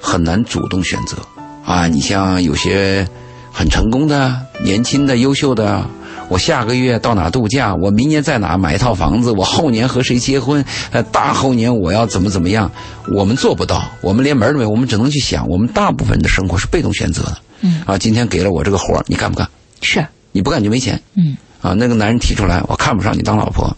[0.00, 1.16] 很难主动选择
[1.64, 1.86] 啊。
[1.88, 3.06] 你像有些
[3.52, 5.84] 很成功的、年轻的、优秀的，
[6.28, 12.70] 我下个月到哪度假，我明年在哪买一套房子，我后年和谁结婚，呃，大后年我要怎么怎么样，
[13.12, 15.48] 我们做不到，我们连门儿都没有，我们只能去想。
[15.48, 17.38] 我们大部分人的生活是被动选择的。
[17.62, 19.48] 嗯啊，今天给了我这个活儿，你干不干？
[19.82, 20.04] 是，
[20.36, 21.00] 你不干就没钱。
[21.14, 23.74] 嗯啊，那个男人提出来，我看不上你当老婆，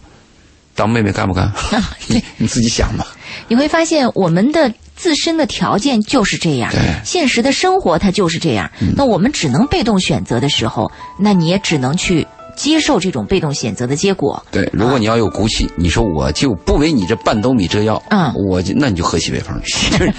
[0.75, 1.45] 当妹妹干不干？
[1.45, 3.07] 啊， 你，你自己想吧。
[3.47, 6.71] 你会发现我们的自身的条件就是这样
[7.05, 8.69] 现实的生活它就是这样。
[8.95, 12.27] 那我们只能被动选择的时候，那你也只能去
[12.59, 14.43] 接受这种被动选择的结果。
[14.51, 18.33] 对，如果你要有骨气，你说我就不为你这半斗米折腰，嗯。
[18.35, 19.57] 我就那你就喝西北风。
[19.63, 20.13] 就是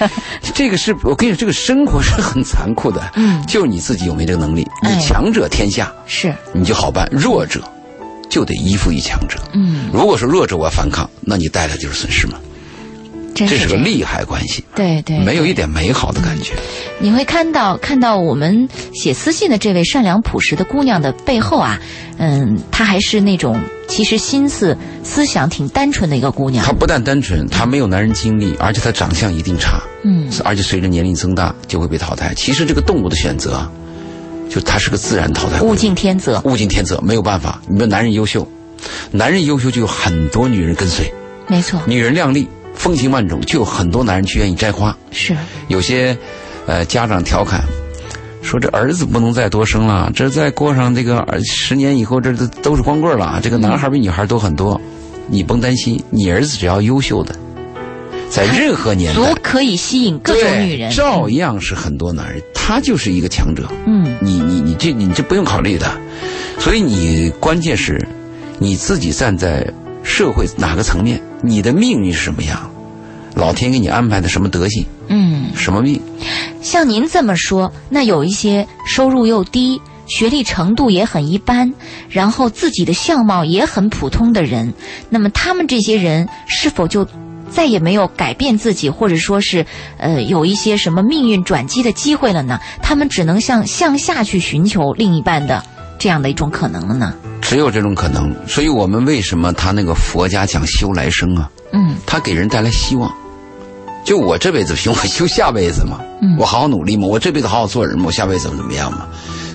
[0.55, 3.45] 这个是我跟你说，这个生活是很残酷的，嗯。
[3.47, 4.97] 就是你自己有没这个能力，哎。
[4.97, 7.61] 你强者天下，是，你就好办；弱者
[8.30, 9.38] 就得依附于强者。
[9.53, 12.38] 嗯，如果是弱者我要反抗，那你带来就是损失嘛，
[13.47, 16.55] 这是个利害关系，对对，没有一点美好的感觉。
[16.99, 21.78] 你会看到看到我们写私信的这位善良朴实的姑娘的背后啊，
[22.18, 26.72] 嗯，她还是那种其实心思思想挺单纯的一个姑娘她。
[26.72, 32.34] 不但单纯，她没有男人经历，而且她长相一定差，嗯而且随着年龄增大就会被淘汰。
[32.34, 33.66] 其实这个动物的选择，
[34.51, 35.61] 就它是个自然淘汰。
[35.62, 37.61] 物竞天择，物竞天择，没有办法。
[37.66, 38.47] 你说男人优秀，
[39.11, 41.05] 男人优秀就有很多女人跟随；
[41.49, 42.49] 没错，女人靓丽，
[42.81, 44.97] 风情万种，就有很多男人去愿意摘花。
[45.11, 45.37] 是
[45.68, 46.16] 有些，
[46.66, 47.62] 呃，家长调侃
[48.41, 53.39] 说：“这儿子不能再多生了，这再过上这个二十年以后，这都都是光棍了。
[53.43, 54.81] 这个男孩比女孩多很多。
[55.28, 57.37] 你甭担心，你儿子只要优秀的，
[58.31, 60.91] 在任何年代，足可以吸引各种女人。
[60.91, 63.70] 照样是很多男人，他就是一个强者。
[63.87, 65.87] 嗯你你你这你这不用考虑的，
[66.59, 68.09] 所以你关键是
[68.59, 69.70] 你自己站在
[70.03, 72.70] 社会哪个层面，你的命运是什么样，
[73.41, 76.01] 老天给你安排的什么德行，嗯，什么命，
[76.61, 79.80] 像您这么说，那有一些收入又低。
[80.07, 81.72] 学历程度也很一般，
[82.09, 84.74] 然后自己的相貌也很普通的人，
[85.09, 87.07] 那么他们这些人是否就
[87.49, 89.64] 再也没有改变自己，或者说是
[89.99, 92.59] 呃有一些什么命运转机的机会了呢？
[92.82, 95.62] 他们只能向向下去寻求另一半的
[95.97, 97.14] 这样的一种可能了呢？
[97.41, 98.34] 只有这种可能。
[98.49, 101.49] 所以我们为什么他那个佛家讲修来生啊？
[101.72, 103.14] 嗯他给人带来希望。
[104.05, 109.07] 就我这辈子不行，我修下辈子嘛，嗯我好好努力嘛，我这辈子好好做人嘛，我下辈子怎么怎么样嘛。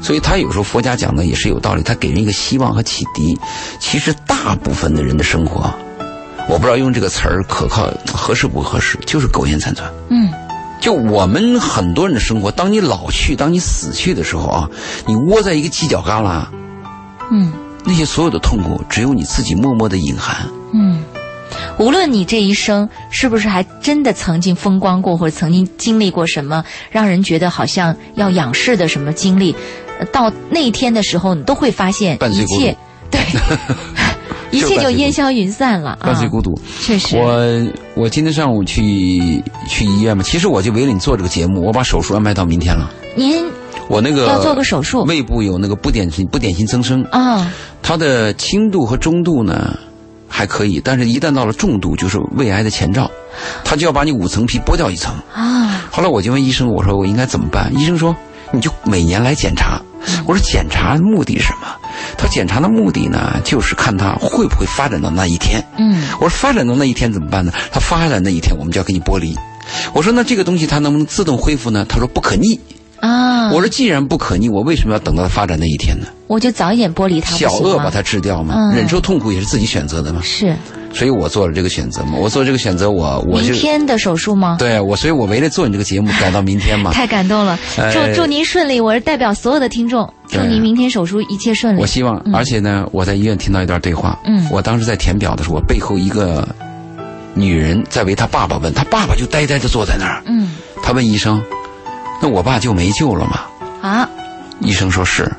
[0.02, 3.38] 所以他有时候佛家讲的也是有道理，他给人一个希望和启迪。
[3.80, 5.74] 其实大部分的人的生活，
[6.48, 9.92] 我不知道用这个词儿可靠合适不合适，就是苟延残喘。
[10.10, 10.30] 嗯
[10.80, 14.70] 就我们很多人的生活，当你老去，当你死去的时候啊，
[15.08, 16.46] 你窝在一个犄角旮旯，
[17.32, 17.52] 嗯
[17.84, 20.48] 那些所有的痛苦，只有你自己默默的隐含。
[20.74, 21.04] 嗯，
[21.78, 29.56] 无论你这一生是不是还真的曾经风光过，或者曾经经历过什么让人觉得好像要仰视的什么经历，
[30.00, 32.76] 呃到那一天的时候，你都会发现一切
[33.12, 33.20] 对，
[34.52, 36.28] 一切 就烟消云散了啊伴随！
[36.28, 36.58] 孤独。
[36.82, 42.90] 确实，我我今天上午去去医院嘛，其实我就为了你做这个节目，我把手术安排到明天了。
[43.16, 43.46] 您
[43.88, 47.52] 我那个要做个手术胃部有那个不典型不典型增生，啊，
[47.84, 49.78] 它的轻度和中度呢
[50.36, 53.10] 还可以，但是一旦到了重度，就是胃癌的前兆，
[53.64, 55.16] 他就要把你五层皮剥掉一层。
[55.34, 57.74] 啊，后来我就问医生，我说我应该怎么办？
[57.80, 58.14] 医生说
[58.52, 59.82] 你就每年来检查。
[60.28, 61.68] 我说检查目的是什么？
[62.18, 65.66] 他说检查的目的呢，就是看他会不会发展到那一天。
[65.78, 67.54] 嗯我说发展到那一天怎么办呢？
[67.72, 69.34] 他发展那一天，我们就要给你剥离。
[69.94, 71.86] 我说那这个东西它能不能自动恢复呢？
[71.88, 72.60] 他说不可逆。
[73.00, 76.08] 啊，我说既然不可逆，我为什么要等到它发展那一天呢？
[76.28, 80.22] 我就早一点剥离它，小恶把它治掉嘛，嗯忍受痛苦也是自己选择的嘛。
[80.24, 80.56] 是
[80.94, 82.14] 所以我做了这个选择嘛。
[82.18, 84.56] 我做这个选择，我我明天的手术吗？
[84.58, 86.94] 对我，所以我为了做你这个节目，改到明天嘛。
[86.94, 88.80] 太感动了，哎祝祝您顺利！
[88.80, 91.86] 我是代表所有的听众，祝您明天手术一切顺利我。
[91.86, 94.18] 希望，而且呢，我在医院听到一段对话。
[94.26, 96.48] 嗯我当时在填表的时候，我背后一个
[97.34, 100.24] 女人在为她爸爸问，她爸爸就呆呆的坐在那儿。
[100.26, 101.44] 嗯她问医生
[102.26, 103.42] ：“那我爸就没救了吗
[103.84, 104.10] 啊，？”
[104.60, 105.32] 医生说是。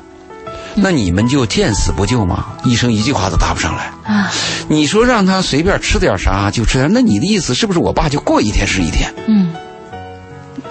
[0.73, 2.45] 那你们就见死不救吗？
[2.63, 3.91] 医生一句话都答不上来。
[4.05, 4.31] 啊，
[4.69, 9.13] 你说让他随便吃点啥就吃点，那你的意思是不是我爸就过一天是一天？
[9.27, 9.51] 嗯，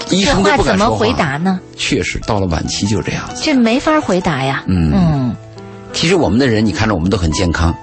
[0.08, 0.96] 这医生都话怎么不敢说话。
[0.96, 1.60] 回答呢？
[1.76, 3.42] 确实，到了晚期就这样子。
[3.44, 4.62] 这没法回答呀。
[4.66, 5.36] 嗯嗯，
[5.92, 7.74] 其实我们的人，你看着我们都很健康，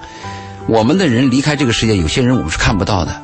[0.66, 3.14] 我们的人离开这个世界，有些人我们是看不到的。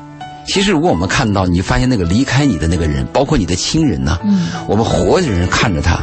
[0.45, 5.99] 其实如果我们看到，你发现那个离开你的那个人，包括你的亲人呢，嗯，我们活着人看着他，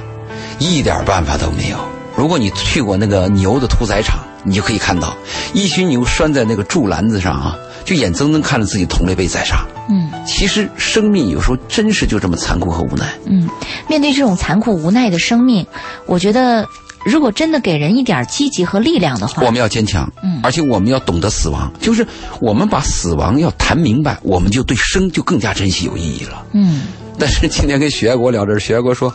[0.58, 1.78] 一点办法都没有。
[2.16, 5.16] 如果你去过那个牛的屠宰场，你就可以看到
[5.52, 9.64] 一群牛拴在那个竹篮子上啊，就眼睁睁看着自己同类被宰杀。
[9.90, 13.14] 嗯其实生命有时候真是就这么残酷和无奈。
[13.24, 13.48] 嗯，
[13.88, 15.66] 面对这种残酷无奈的生命，
[16.06, 16.66] 我觉得
[17.08, 22.06] 如果真的给人一点积极和力量的话，我们要坚强，嗯而且我们要懂得死亡，就是
[22.40, 26.44] 我们把死亡要谈明白，我们就对生就更加珍惜有意义了。
[26.52, 26.82] 嗯
[27.18, 29.12] 但是今天跟徐爱国聊这儿，许爱国说，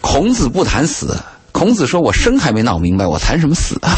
[0.00, 1.16] 孔子不谈死。
[1.58, 3.96] 孔子说：“我生还没闹明白，我谈什么死啊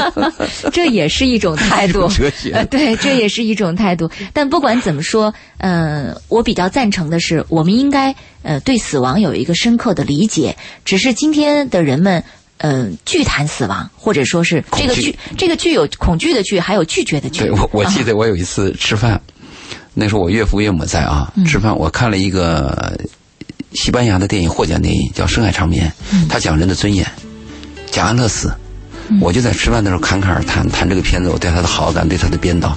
[0.70, 4.10] 这也是一种态度， 哲学呃，对，这也是一种态度。
[4.32, 10.54] 但不管怎么说，呃，我比较赞成的是，我们应该呃对死亡有一个深刻的理解。
[10.84, 12.22] 只是今天的人们。
[12.64, 17.40] 嗯，惧谈死亡，或者说是这个恐惧惧，这个惧有恐惧的惧，还有拒绝的？”拒。
[17.40, 19.20] 对我，我记啊得我有一次吃饭，
[19.94, 22.96] 那时候我岳父岳母在啊，嗯吃饭我看了一个
[23.74, 27.06] 西班牙的电影，获奖电影叫《深海长眠》，嗯他讲人的尊严，
[27.90, 28.52] 讲安乐死。
[29.20, 32.76] 我就在吃饭的时候侃侃而谈，谈这个片子，我对他的好感，对他的编导，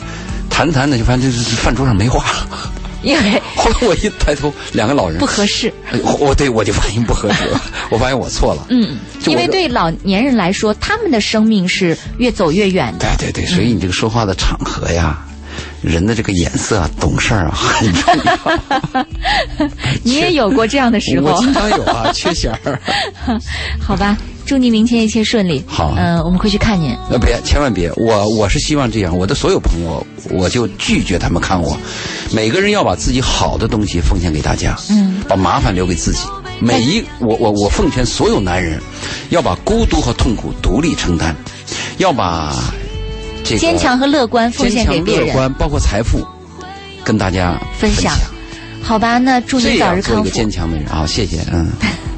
[0.50, 2.72] 谈着谈着就发现就是饭桌上没话了。
[3.04, 5.72] 因为 后来我一抬头，两个老人不合适。
[5.92, 8.66] 哎我我对我就发现不合适了， 我发现我错了。
[8.70, 13.06] 嗯，因为对老年人来说，他们的生命是越走越远的。
[13.20, 15.24] 对对对，所以你这个说话的场合呀，
[15.82, 19.06] 人的这个眼色啊，懂事儿啊， 很重要。
[20.04, 22.80] 你也有过这样的时候我，经常有啊， 缺弦儿。
[23.80, 24.18] 好吧？
[24.46, 25.64] 祝您明天一切顺利。
[25.66, 26.96] 好嗯、我们会去看您。
[27.10, 31.76] 呃，别，千万别，我我是希望这样，我的所有朋友，我就拒绝他们看我。
[32.32, 36.20] 每个人要把自己好的东西奉献给大家，嗯，把麻烦留给自己。
[36.60, 38.80] 每一，我我我奉劝所有男人，
[39.30, 41.36] 要把孤独和痛苦独立承担，
[41.98, 42.54] 要把
[43.46, 46.26] 这个坚强和乐观奉献给别人，乐观，包括财富，
[47.04, 48.12] 跟大家分享
[48.82, 49.18] 好吧？
[49.20, 50.30] 那祝您早日康复样做一个。
[50.32, 51.06] 坚强的人啊！
[51.08, 51.70] 谢谢，嗯，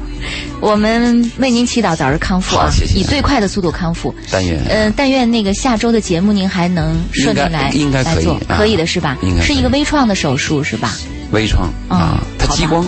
[0.60, 2.86] 我们为您祈祷早日康复啊谢！
[2.86, 4.14] 谢以最快的速度康复。
[4.30, 9.44] 但愿呃，但愿那个下周的节目您还能顺利来应该可以来做，啊可以的是吧应该？
[9.44, 10.94] 是一个微创的手术是吧？
[11.32, 12.82] 微创哦啊，它激光，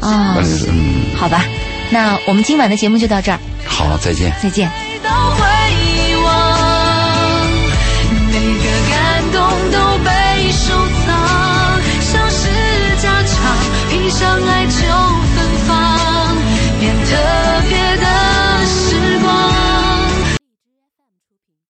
[0.00, 1.44] 啊、嗯，好吧，
[1.90, 4.32] 那我们今晚的节目就到这儿，好，再见。
[4.42, 4.70] 再见。
[14.06, 14.55] 都被收藏，像是家常，披上爱